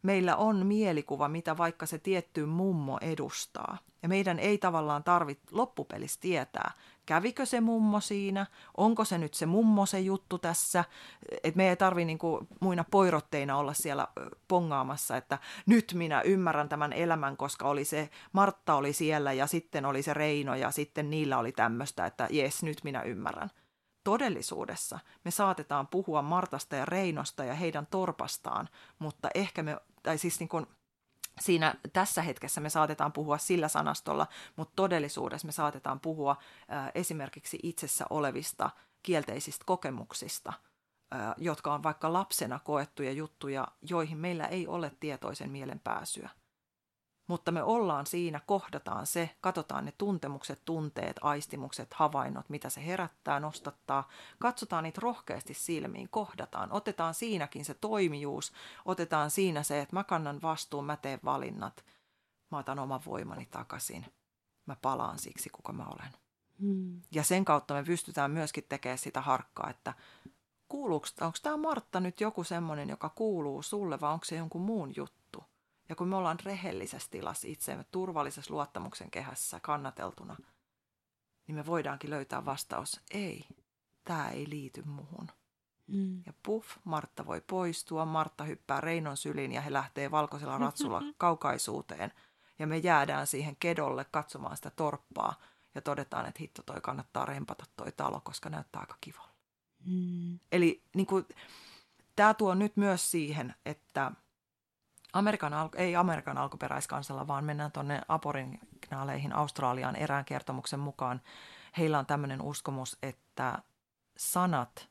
Meillä 0.01 0.35
on 0.35 0.65
mielikuva, 0.65 1.27
mitä 1.27 1.57
vaikka 1.57 1.85
se 1.85 1.97
tietty 1.97 2.45
mummo 2.45 2.97
edustaa. 3.01 3.77
Ja 4.03 4.09
meidän 4.09 4.39
ei 4.39 4.57
tavallaan 4.57 5.03
tarvitse 5.03 5.45
loppupelissä 5.51 6.19
tietää, 6.21 6.71
kävikö 7.05 7.45
se 7.45 7.61
mummo 7.61 7.99
siinä, 7.99 8.45
onko 8.77 9.05
se 9.05 9.17
nyt 9.17 9.33
se 9.33 9.45
mummo 9.45 9.85
se 9.85 9.99
juttu 9.99 10.37
tässä, 10.37 10.85
että 11.43 11.57
me 11.57 11.69
ei 11.69 11.75
tarvi 11.75 12.05
niin 12.05 12.19
muina 12.59 12.85
poirotteina 12.91 13.57
olla 13.57 13.73
siellä 13.73 14.07
pongaamassa, 14.47 15.17
että 15.17 15.37
nyt 15.65 15.93
minä 15.95 16.21
ymmärrän 16.21 16.69
tämän 16.69 16.93
elämän, 16.93 17.37
koska 17.37 17.67
oli 17.67 17.85
se, 17.85 18.09
Martta 18.31 18.75
oli 18.75 18.93
siellä 18.93 19.33
ja 19.33 19.47
sitten 19.47 19.85
oli 19.85 20.01
se 20.01 20.13
Reino 20.13 20.55
ja 20.55 20.71
sitten 20.71 21.09
niillä 21.09 21.37
oli 21.37 21.51
tämmöistä, 21.51 22.05
että 22.05 22.27
jes, 22.31 22.63
nyt 22.63 22.83
minä 22.83 23.01
ymmärrän. 23.01 23.49
Todellisuudessa. 24.07 24.99
Me 25.23 25.31
saatetaan 25.31 25.87
puhua 25.87 26.21
Martasta 26.21 26.75
ja 26.75 26.85
Reinosta 26.85 27.43
ja 27.43 27.53
heidän 27.53 27.87
torpastaan, 27.87 28.69
mutta 28.99 29.29
ehkä 29.35 29.63
me, 29.63 29.77
tai 30.03 30.17
siis 30.17 30.39
niin 30.39 30.49
kuin, 30.49 30.67
siinä 31.39 31.75
tässä 31.93 32.21
hetkessä 32.21 32.61
me 32.61 32.69
saatetaan 32.69 33.13
puhua 33.13 33.37
sillä 33.37 33.67
sanastolla, 33.67 34.27
mutta 34.55 34.73
todellisuudessa 34.75 35.45
me 35.45 35.51
saatetaan 35.51 35.99
puhua 35.99 36.31
äh, 36.71 36.91
esimerkiksi 36.95 37.59
itsessä 37.63 38.05
olevista 38.09 38.69
kielteisistä 39.03 39.63
kokemuksista, 39.65 40.53
äh, 41.15 41.33
jotka 41.37 41.73
on 41.73 41.83
vaikka 41.83 42.13
lapsena 42.13 42.59
koettuja 42.59 43.11
juttuja, 43.11 43.67
joihin 43.81 44.17
meillä 44.17 44.45
ei 44.45 44.67
ole 44.67 44.91
tietoisen 44.99 45.51
mielen 45.51 45.79
pääsyä 45.79 46.29
mutta 47.27 47.51
me 47.51 47.63
ollaan 47.63 48.05
siinä, 48.05 48.41
kohdataan 48.45 49.07
se, 49.07 49.29
katsotaan 49.41 49.85
ne 49.85 49.93
tuntemukset, 49.97 50.61
tunteet, 50.65 51.15
aistimukset, 51.21 51.93
havainnot, 51.93 52.49
mitä 52.49 52.69
se 52.69 52.85
herättää, 52.85 53.39
nostattaa, 53.39 54.09
katsotaan 54.39 54.83
niitä 54.83 55.01
rohkeasti 55.03 55.53
silmiin, 55.53 56.09
kohdataan, 56.09 56.71
otetaan 56.71 57.13
siinäkin 57.13 57.65
se 57.65 57.73
toimijuus, 57.73 58.53
otetaan 58.85 59.31
siinä 59.31 59.63
se, 59.63 59.81
että 59.81 59.95
mä 59.95 60.03
kannan 60.03 60.41
vastuun, 60.41 60.85
mä 60.85 60.97
teen 60.97 61.19
valinnat, 61.25 61.85
mä 62.51 62.57
otan 62.57 62.79
oman 62.79 63.01
voimani 63.05 63.45
takaisin. 63.45 64.05
mä 64.65 64.75
palaan 64.81 65.19
siksi, 65.19 65.49
kuka 65.49 65.73
mä 65.73 65.85
olen. 65.85 66.13
Mm. 66.59 67.01
Ja 67.11 67.23
sen 67.23 67.45
kautta 67.45 67.73
me 67.73 67.83
pystytään 67.83 68.31
myöskin 68.31 68.63
tekemään 68.69 68.97
sitä 68.97 69.21
harkkaa, 69.21 69.69
että 69.69 69.93
kuuluuko, 70.67 71.07
onko 71.21 71.37
tämä 71.43 71.57
Martta 71.57 71.99
nyt 71.99 72.21
joku 72.21 72.43
semmoinen, 72.43 72.89
joka 72.89 73.09
kuuluu 73.09 73.61
sulle 73.61 73.99
vai 73.99 74.13
onko 74.13 74.25
se 74.25 74.35
jonkun 74.35 74.61
muun 74.61 74.93
juttu? 74.95 75.43
Ja 75.89 75.95
kun 75.95 76.07
me 76.07 76.15
ollaan 76.15 76.39
rehellisessä 76.43 77.11
tilassa 77.11 77.47
itseemme, 77.47 77.85
turvallisessa 77.91 78.53
luottamuksen 78.53 79.11
kehässä 79.11 79.59
kannateltuna, 79.59 80.37
niin 81.47 81.55
me 81.55 81.65
voidaankin 81.65 82.09
löytää 82.09 82.45
vastaus, 82.45 83.01
ei, 83.11 83.45
tämä 84.03 84.29
ei 84.29 84.49
liity 84.49 84.83
muhun. 84.85 85.27
Mm. 85.87 86.23
Ja 86.25 86.33
puff, 86.43 86.77
Martta 86.83 87.25
voi 87.25 87.41
poistua, 87.41 88.05
Martta 88.05 88.43
hyppää 88.43 88.81
Reinon 88.81 89.17
syliin 89.17 89.51
ja 89.51 89.61
he 89.61 89.73
lähtee 89.73 90.11
valkoisella 90.11 90.57
ratsulla 90.57 91.01
kaukaisuuteen. 91.17 92.13
Ja 92.59 92.67
me 92.67 92.77
jäädään 92.77 93.27
siihen 93.27 93.55
kedolle 93.59 94.05
katsomaan 94.11 94.57
sitä 94.57 94.69
torppaa 94.69 95.35
ja 95.75 95.81
todetaan, 95.81 96.25
että 96.25 96.39
hitto 96.39 96.63
toi 96.63 96.81
kannattaa 96.81 97.25
rempata 97.25 97.65
toi 97.77 97.91
talo, 97.91 98.21
koska 98.23 98.49
näyttää 98.49 98.81
aika 98.81 98.97
kivalle. 99.01 99.31
Mm. 99.85 100.39
Eli 100.51 100.83
niin 100.95 101.07
kuin, 101.07 101.25
tämä 102.15 102.33
tuo 102.33 102.55
nyt 102.55 102.77
myös 102.77 103.11
siihen, 103.11 103.55
että 103.65 104.11
Amerikan, 105.17 105.53
ei 105.75 105.95
Amerikan 105.95 106.37
alkuperäiskansalla, 106.37 107.27
vaan 107.27 107.43
mennään 107.45 107.71
tuonne 107.71 108.01
aporignaaleihin 108.07 109.33
Australiaan 109.33 109.95
erään 109.95 110.25
kertomuksen 110.25 110.79
mukaan. 110.79 111.21
Heillä 111.77 111.99
on 111.99 112.05
tämmöinen 112.05 112.41
uskomus, 112.41 112.97
että 113.03 113.59
sanat 114.17 114.89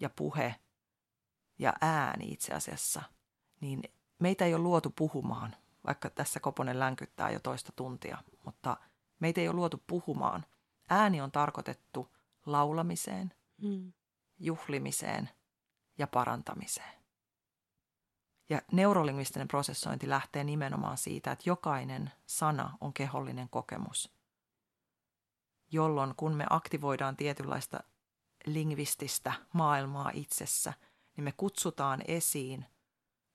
ja 0.00 0.10
puhe 0.10 0.54
ja 1.58 1.72
ääni 1.80 2.28
itse 2.32 2.54
asiassa, 2.54 3.02
niin 3.60 3.82
meitä 4.18 4.44
ei 4.44 4.54
ole 4.54 4.62
luotu 4.62 4.90
puhumaan, 4.96 5.56
vaikka 5.86 6.10
tässä 6.10 6.40
Koponen 6.40 6.78
länkyttää 6.78 7.30
jo 7.30 7.40
toista 7.40 7.72
tuntia, 7.76 8.18
mutta 8.44 8.76
meitä 9.20 9.40
ei 9.40 9.48
ole 9.48 9.56
luotu 9.56 9.82
puhumaan. 9.86 10.46
Ääni 10.90 11.20
on 11.20 11.32
tarkoitettu 11.32 12.14
laulamiseen, 12.46 13.32
Mm. 13.62 13.92
juhlimiseen 14.38 15.30
ja 15.98 16.06
parantamiseen. 16.06 16.95
Ja 18.48 18.62
neurolingvistinen 18.72 19.48
prosessointi 19.48 20.08
lähtee 20.08 20.44
nimenomaan 20.44 20.98
siitä, 20.98 21.32
että 21.32 21.50
jokainen 21.50 22.12
sana 22.26 22.76
on 22.80 22.92
kehollinen 22.92 23.48
kokemus, 23.48 24.12
jolloin 25.72 26.14
kun 26.16 26.34
me 26.34 26.46
aktivoidaan 26.50 27.16
tietynlaista 27.16 27.80
lingvististä 28.46 29.32
maailmaa 29.52 30.10
itsessä, 30.14 30.72
niin 31.16 31.24
me 31.24 31.32
kutsutaan 31.32 32.02
esiin 32.08 32.66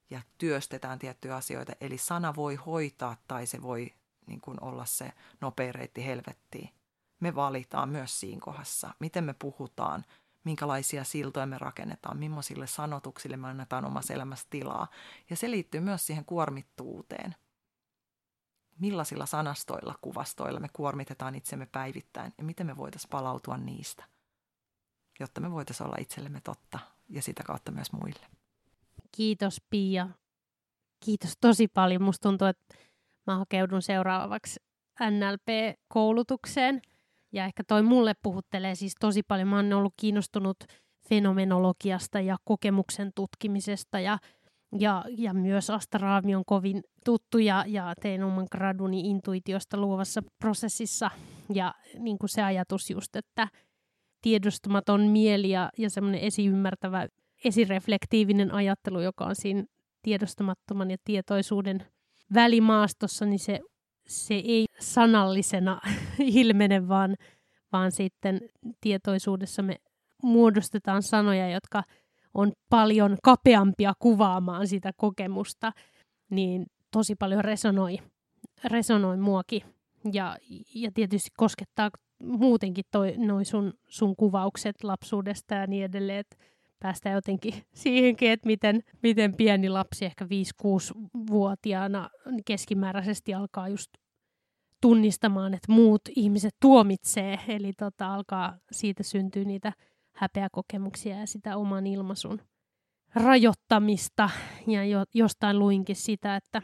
ja 0.10 0.22
työstetään 0.38 1.00
tiettyjä 1.00 1.36
asioita. 1.36 1.72
Eli 1.82 1.98
sana 1.98 2.36
voi 2.36 2.56
hoitaa 2.56 3.16
tai 3.28 3.46
se 3.46 3.62
voi 3.62 3.94
niin 4.28 4.42
kuin 4.42 4.64
olla 4.64 4.86
se 4.86 5.12
nopea 5.42 5.72
reitti 5.72 6.06
helvettiin. 6.06 6.70
Me 7.20 7.36
valitaan 7.36 7.90
myös 7.90 8.20
siinä 8.20 8.42
kohdassa, 8.42 8.94
miten 9.00 9.24
me 9.24 9.34
puhutaan, 9.34 10.06
minkälaisia 10.44 11.04
siltoja 11.04 11.46
me 11.46 11.58
rakennetaan, 11.58 12.18
millaisille 12.18 12.68
sanotuksille 12.68 13.38
me 13.38 13.48
annetaan 13.48 13.86
omassa 13.86 14.14
elämässä 14.14 14.48
tilaa. 14.50 14.88
Ja 15.30 15.36
se 15.36 15.52
liittyy 15.52 15.82
myös 15.82 16.08
siihen 16.08 16.26
kuormittuuteen. 16.26 17.36
Millaisilla 18.80 19.26
sanastoilla, 19.26 19.96
kuvastoilla 20.02 20.60
me 20.60 20.68
kuormitetaan 20.74 21.36
itsemme 21.36 21.66
päivittäin 21.66 22.34
ja 22.38 22.44
miten 22.44 22.68
me 22.68 22.78
voitaisiin 22.78 23.10
palautua 23.10 23.58
niistä, 23.58 24.04
jotta 25.20 25.42
me 25.42 25.52
voitaisiin 25.52 25.88
olla 25.88 25.98
itsellemme 26.00 26.42
totta 26.42 26.80
ja 27.10 27.22
sitä 27.22 27.44
kautta 27.44 27.72
myös 27.72 27.92
muille. 27.92 28.28
Kiitos 29.12 29.62
Pia. 29.70 30.08
Kiitos 31.00 31.38
tosi 31.42 31.68
paljon. 31.68 32.02
Musta 32.02 32.30
tuntuu, 32.30 32.48
että 32.48 32.76
mä 33.28 33.38
hakeudun 33.38 33.82
seuraavaksi 33.82 34.60
NLP-koulutukseen. 35.00 36.82
Ja 37.32 37.46
ehkä 37.46 37.64
toi 37.68 37.84
mulle 37.84 38.14
puhuttelee 38.24 38.76
siis 38.76 38.94
tosi 39.00 39.24
paljon. 39.24 39.48
Mä 39.48 39.56
oon 39.56 39.74
ollut 39.74 39.94
kiinnostunut 39.98 40.58
fenomenologiasta 41.10 42.20
ja 42.20 42.38
kokemuksen 42.44 43.12
tutkimisesta 43.16 44.00
ja, 44.00 44.18
ja, 44.80 45.06
ja 45.18 45.34
myös 45.34 45.70
Astraavi 45.70 46.36
on 46.36 46.44
kovin 46.46 46.84
tuttu 47.06 47.38
ja, 47.38 47.64
ja 47.68 47.94
tein 48.02 48.24
oman 48.24 48.48
graduni 48.52 49.00
intuitiosta 49.00 49.78
luovassa 49.78 50.22
prosessissa. 50.40 51.12
Ja 51.54 51.74
niin 52.00 52.18
kuin 52.18 52.30
se 52.30 52.42
ajatus 52.42 52.90
just, 52.90 53.16
että 53.16 53.48
tiedostamaton 54.22 55.02
mieli 55.02 55.50
ja, 55.50 55.70
ja 55.78 55.90
semmoinen 55.90 56.22
esiymmärtävä, 56.22 57.08
esireflektiivinen 57.44 58.54
ajattelu, 58.54 59.00
joka 59.00 59.26
on 59.26 59.36
siinä 59.36 59.64
tiedostamattoman 60.02 60.92
ja 60.92 60.98
tietoisuuden 61.04 61.86
välimaastossa, 62.34 63.26
niin 63.26 63.40
se, 63.40 63.60
se 64.12 64.34
ei 64.34 64.66
sanallisena 64.80 65.82
ilmene, 66.20 66.88
vaan, 66.88 67.16
vaan 67.72 67.92
sitten 67.92 68.40
tietoisuudessa 68.82 69.62
me 69.62 69.76
muodostetaan 70.24 71.04
sanoja, 71.04 71.50
jotka 71.50 71.84
on 72.34 72.52
paljon 72.70 73.18
kapeampia 73.24 73.94
kuvaamaan 74.00 74.68
sitä 74.68 74.92
kokemusta, 74.98 75.72
niin 76.30 76.66
tosi 76.92 77.16
paljon 77.16 77.44
resonoi, 77.44 77.98
resonoi 78.64 79.18
muakin. 79.18 79.62
Ja, 80.14 80.38
ja 80.76 80.92
tietysti 80.94 81.30
koskettaa 81.38 81.90
muutenkin 82.24 82.86
toi, 82.92 83.14
noi 83.18 83.46
sun, 83.46 83.74
sun 83.88 84.16
kuvaukset 84.16 84.84
lapsuudesta 84.84 85.56
ja 85.56 85.68
niin 85.68 85.86
edelleen, 85.86 86.20
että 86.20 86.38
päästään 86.80 87.16
jotenkin 87.16 87.54
siihenkin, 87.74 88.32
että 88.32 88.48
miten, 88.48 88.84
miten 89.04 89.36
pieni 89.36 89.70
lapsi, 89.70 90.06
ehkä 90.06 90.26
5-6-vuotiaana 90.26 92.10
keskimääräisesti 92.46 93.34
alkaa 93.34 93.70
just 93.70 93.90
tunnistamaan, 94.82 95.54
että 95.54 95.72
muut 95.72 96.02
ihmiset 96.16 96.56
tuomitsee, 96.62 97.40
eli 97.48 97.74
tota, 97.74 98.14
alkaa 98.14 98.58
siitä 98.72 99.04
syntyä 99.04 99.44
niitä 99.44 99.74
häpeäkokemuksia 100.16 101.20
ja 101.20 101.28
sitä 101.28 101.58
oman 101.58 101.88
ilmaisun 101.88 102.42
rajoittamista. 103.16 104.30
Ja 104.68 104.86
jo, 104.86 105.04
jostain 105.14 105.60
luinkin 105.60 105.96
sitä, 105.96 106.36
että 106.36 106.62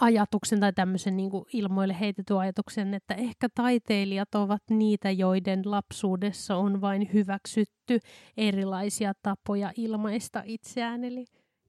ajatuksen 0.00 0.60
tai 0.60 0.72
tämmöisen 0.72 1.16
niin 1.16 1.30
kuin 1.30 1.44
ilmoille 1.52 2.00
heitetyn 2.00 2.36
ajatuksen, 2.36 2.94
että 2.94 3.14
ehkä 3.14 3.48
taiteilijat 3.54 4.34
ovat 4.34 4.62
niitä, 4.70 5.10
joiden 5.10 5.62
lapsuudessa 5.64 6.56
on 6.56 6.80
vain 6.80 7.10
hyväksytty 7.12 8.00
erilaisia 8.36 9.12
tapoja 9.22 9.72
ilmaista 9.76 10.42
itseään. 10.46 11.04
Eli 11.04 11.24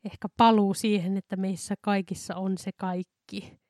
ehkä 0.06 0.28
paluu 0.38 0.74
siihen, 0.74 1.18
että 1.18 1.36
meissä 1.36 1.76
kaikissa 1.82 2.36
on 2.36 2.58
se 2.58 2.72
kaikki. 2.78 3.63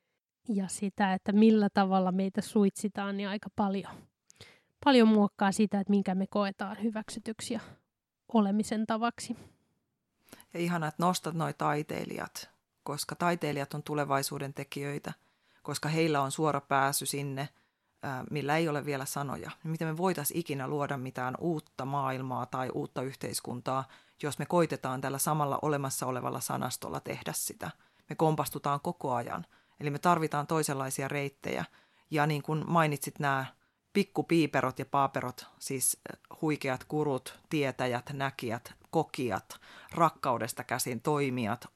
Ja 0.50 0.68
sitä, 0.68 1.14
että 1.14 1.32
millä 1.32 1.70
tavalla 1.74 2.12
meitä 2.12 2.42
suitsitaan, 2.42 3.18
niin 3.18 3.30
aika 3.30 3.50
paljon, 3.56 3.94
paljon 4.86 5.08
muokkaa 5.08 5.52
sitä, 5.52 5.80
että 5.80 5.92
minkä 5.92 6.16
me 6.16 6.28
koetaan 6.28 6.84
hyväksytyksi 6.84 7.54
ja 7.54 7.60
olemisen 8.34 8.86
tavaksi. 8.88 9.36
Ja 10.54 10.60
ihana, 10.60 10.88
että 10.88 11.04
nostat 11.04 11.34
noi 11.34 11.54
taiteilijat 11.54 12.54
koska 12.84 13.16
taiteilijat 13.16 13.74
on 13.74 13.84
tulevaisuuden 13.84 14.54
tekijöitä, 14.54 15.14
koska 15.64 15.90
heillä 15.90 16.22
on 16.22 16.32
suora 16.32 16.62
pääsy 16.62 17.06
sinne, 17.06 17.50
millä 18.32 18.58
ei 18.58 18.70
ole 18.70 18.86
vielä 18.86 19.06
sanoja. 19.06 19.52
Miten 19.64 19.88
me 19.88 19.98
voitaisiin 19.98 20.40
ikinä 20.40 20.68
luoda 20.68 20.98
mitään 20.98 21.36
uutta 21.40 21.86
maailmaa 21.86 22.46
tai 22.46 22.70
uutta 22.74 23.02
yhteiskuntaa, 23.02 23.88
jos 24.24 24.40
me 24.40 24.46
koitetaan 24.46 25.02
tällä 25.02 25.18
samalla 25.18 25.60
olemassa 25.62 26.06
olevalla 26.06 26.40
sanastolla 26.40 27.00
tehdä 27.00 27.34
sitä. 27.34 27.72
Me 28.10 28.16
kompastutaan 28.16 28.80
koko 28.84 29.14
ajan. 29.14 29.46
Eli 29.80 29.90
me 29.90 30.00
tarvitaan 30.00 30.48
toisenlaisia 30.48 31.08
reittejä. 31.08 31.66
Ja 32.12 32.28
niin 32.28 32.44
kuin 32.44 32.64
mainitsit 32.68 33.20
nämä 33.20 33.46
pikkupiiperot 33.94 34.80
ja 34.80 34.86
paaperot, 34.86 35.48
siis 35.60 36.00
huikeat 36.42 36.84
kurut, 36.84 37.40
tietäjät, 37.50 38.10
näkijät, 38.14 38.74
kokijat, 38.92 39.60
rakkaudesta 39.92 40.64
käsin 40.64 41.02
toimijat, 41.02 41.68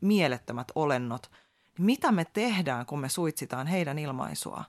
mielettömät 0.00 0.68
olennot, 0.74 1.30
mitä 1.78 2.12
me 2.12 2.24
tehdään, 2.24 2.86
kun 2.86 3.00
me 3.00 3.08
suitsitaan 3.08 3.66
heidän 3.66 3.98
ilmaisua? 3.98 4.64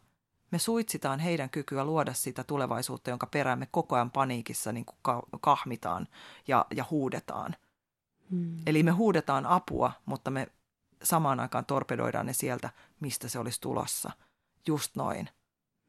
Me 0.52 0.60
suitsitaan 0.60 1.20
heidän 1.20 1.50
kykyä 1.50 1.84
luoda 1.84 2.14
sitä 2.14 2.44
tulevaisuutta, 2.44 3.10
jonka 3.10 3.28
perään 3.28 3.60
me 3.60 3.68
koko 3.72 3.96
ajan 3.96 4.12
paniikissa 4.12 4.72
niin 4.72 4.86
kuin 4.86 5.22
kahmitaan 5.42 6.08
ja, 6.48 6.66
ja 6.76 6.86
huudetaan. 6.92 7.56
Hmm. 8.32 8.58
Eli 8.66 8.84
me 8.84 8.92
huudetaan 8.92 9.46
apua, 9.46 9.92
mutta 10.06 10.32
me 10.32 10.48
samaan 11.04 11.40
aikaan 11.40 11.66
torpedoidaan 11.66 12.26
ne 12.26 12.34
sieltä, 12.34 12.70
mistä 13.00 13.28
se 13.28 13.40
olisi 13.40 13.62
tulossa. 13.62 14.12
Just 14.68 14.96
noin. 14.96 15.30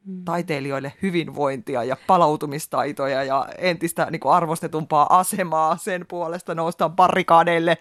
Hmm. 0.06 0.24
Taiteilijoille 0.24 0.92
hyvinvointia 1.02 1.84
ja 1.84 1.96
palautumistaitoja 2.06 3.24
ja 3.24 3.48
entistä 3.58 4.10
niin 4.10 4.20
kuin 4.20 4.32
arvostetumpaa 4.32 5.18
asemaa 5.18 5.76
sen 5.76 6.06
puolesta 6.08 6.54
noustaan 6.54 6.96
barrikaadeille. 6.96 7.78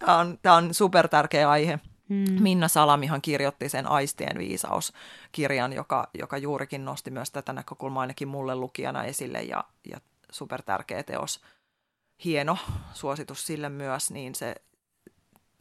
Tämä 0.00 0.18
on, 0.18 0.38
tämä 0.42 0.56
on 0.56 0.74
super 0.74 1.08
tärkeä 1.08 1.50
aihe. 1.50 1.78
Hmm. 2.08 2.42
Minna 2.42 2.68
Salamihan 2.68 3.22
kirjoitti 3.22 3.68
sen 3.68 3.86
Aistien 3.90 4.38
viisaus-kirjan, 4.38 5.72
joka, 5.72 6.08
joka 6.14 6.38
juurikin 6.38 6.84
nosti 6.84 7.10
myös 7.10 7.30
tätä 7.30 7.52
näkökulmaa 7.52 8.00
ainakin 8.00 8.28
mulle 8.28 8.54
lukijana 8.54 9.04
esille 9.04 9.42
ja, 9.42 9.64
ja 9.90 10.00
super 10.32 10.62
tärkeä 10.62 11.02
teos. 11.02 11.40
Hieno 12.24 12.58
suositus 12.92 13.46
sille 13.46 13.68
myös, 13.68 14.10
niin 14.10 14.34
se 14.34 14.54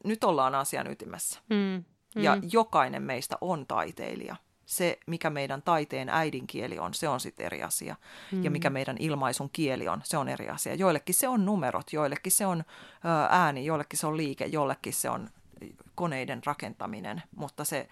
nyt 0.07 0.23
ollaan 0.23 0.55
asian 0.55 0.91
ytimessä. 0.91 1.39
Hmm. 1.53 1.83
Hmm. 2.15 2.23
Ja 2.23 2.37
jokainen 2.51 3.03
meistä 3.03 3.37
on 3.41 3.67
taiteilija 3.67 4.35
Se, 4.67 4.99
mikä 5.07 5.29
meidän 5.29 5.61
taiteen 5.61 6.09
äidinkieli 6.09 6.79
on, 6.79 6.93
se 6.93 7.07
on 7.09 7.19
sitten 7.19 7.45
eri 7.45 7.63
asia. 7.63 7.95
Mm. 8.31 8.43
Ja 8.43 8.51
mikä 8.51 8.69
meidän 8.69 8.97
ilmaisun 8.99 9.49
kieli 9.53 9.87
on, 9.87 10.01
se 10.03 10.17
on 10.17 10.29
eri 10.29 10.49
asia. 10.49 10.75
Joillekin 10.75 11.15
se 11.15 11.27
on 11.27 11.45
numerot, 11.45 11.93
joillekin 11.93 12.31
se 12.31 12.45
on 12.45 12.63
ääni, 13.29 13.65
joillekin 13.65 13.99
se 13.99 14.07
on 14.07 14.17
liike, 14.17 14.45
jollekin 14.45 14.93
se 14.93 15.09
on 15.09 15.29
koneiden 15.95 16.41
rakentaminen. 16.45 17.23
Mutta 17.35 17.65
se 17.65 17.87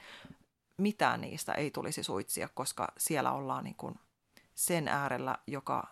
mitään 0.77 1.21
niistä 1.21 1.53
ei 1.53 1.71
tulisi 1.71 2.03
suitsia, 2.03 2.49
koska 2.53 2.87
siellä 2.97 3.31
ollaan 3.31 3.63
niin 3.63 3.75
kuin 3.75 3.95
sen 4.55 4.87
äärellä, 4.87 5.37
joka, 5.47 5.87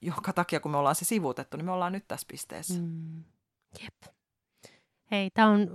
joka 0.00 0.32
takia 0.32 0.60
kun 0.60 0.70
me 0.70 0.76
ollaan 0.76 0.94
se 0.96 1.04
sivuutettu, 1.04 1.56
niin 1.56 1.64
me 1.64 1.72
ollaan 1.72 1.92
nyt 1.92 2.08
tässä 2.08 2.26
pisteessä. 2.30 2.80
Mm. 2.80 3.24
Jep. 3.82 4.14
Hei, 5.10 5.30
tämä 5.30 5.48
on 5.48 5.70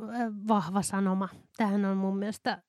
vahva 0.47 0.81
sanoma. 0.81 1.29
Tähän 1.57 1.85
on 1.85 1.97
mun 1.97 2.17
mielestä 2.17 2.61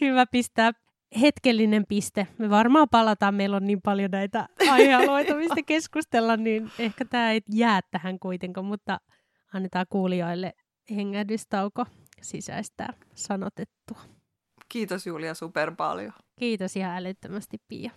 hyvä 0.00 0.26
pistää 0.26 0.72
hetkellinen 1.20 1.86
piste. 1.88 2.26
Me 2.38 2.50
varmaan 2.50 2.88
palataan, 2.90 3.34
meillä 3.34 3.56
on 3.56 3.66
niin 3.66 3.82
paljon 3.82 4.10
näitä 4.10 4.48
aihealueita, 4.70 5.34
mistä 5.34 5.62
keskustella, 5.66 6.36
niin 6.36 6.70
ehkä 6.78 7.04
tämä 7.04 7.30
ei 7.30 7.40
jää 7.50 7.80
tähän 7.90 8.18
kuitenkaan, 8.18 8.64
mutta 8.64 9.00
annetaan 9.54 9.86
kuulijoille 9.88 10.52
hengähdystauko 10.90 11.86
sisäistää 12.22 12.92
sanotettua. 13.14 14.00
Kiitos 14.68 15.06
Julia 15.06 15.34
super 15.34 15.74
paljon. 15.74 16.12
Kiitos 16.38 16.76
ihan 16.76 16.96
älyttömästi 16.96 17.56
Pia. 17.68 17.90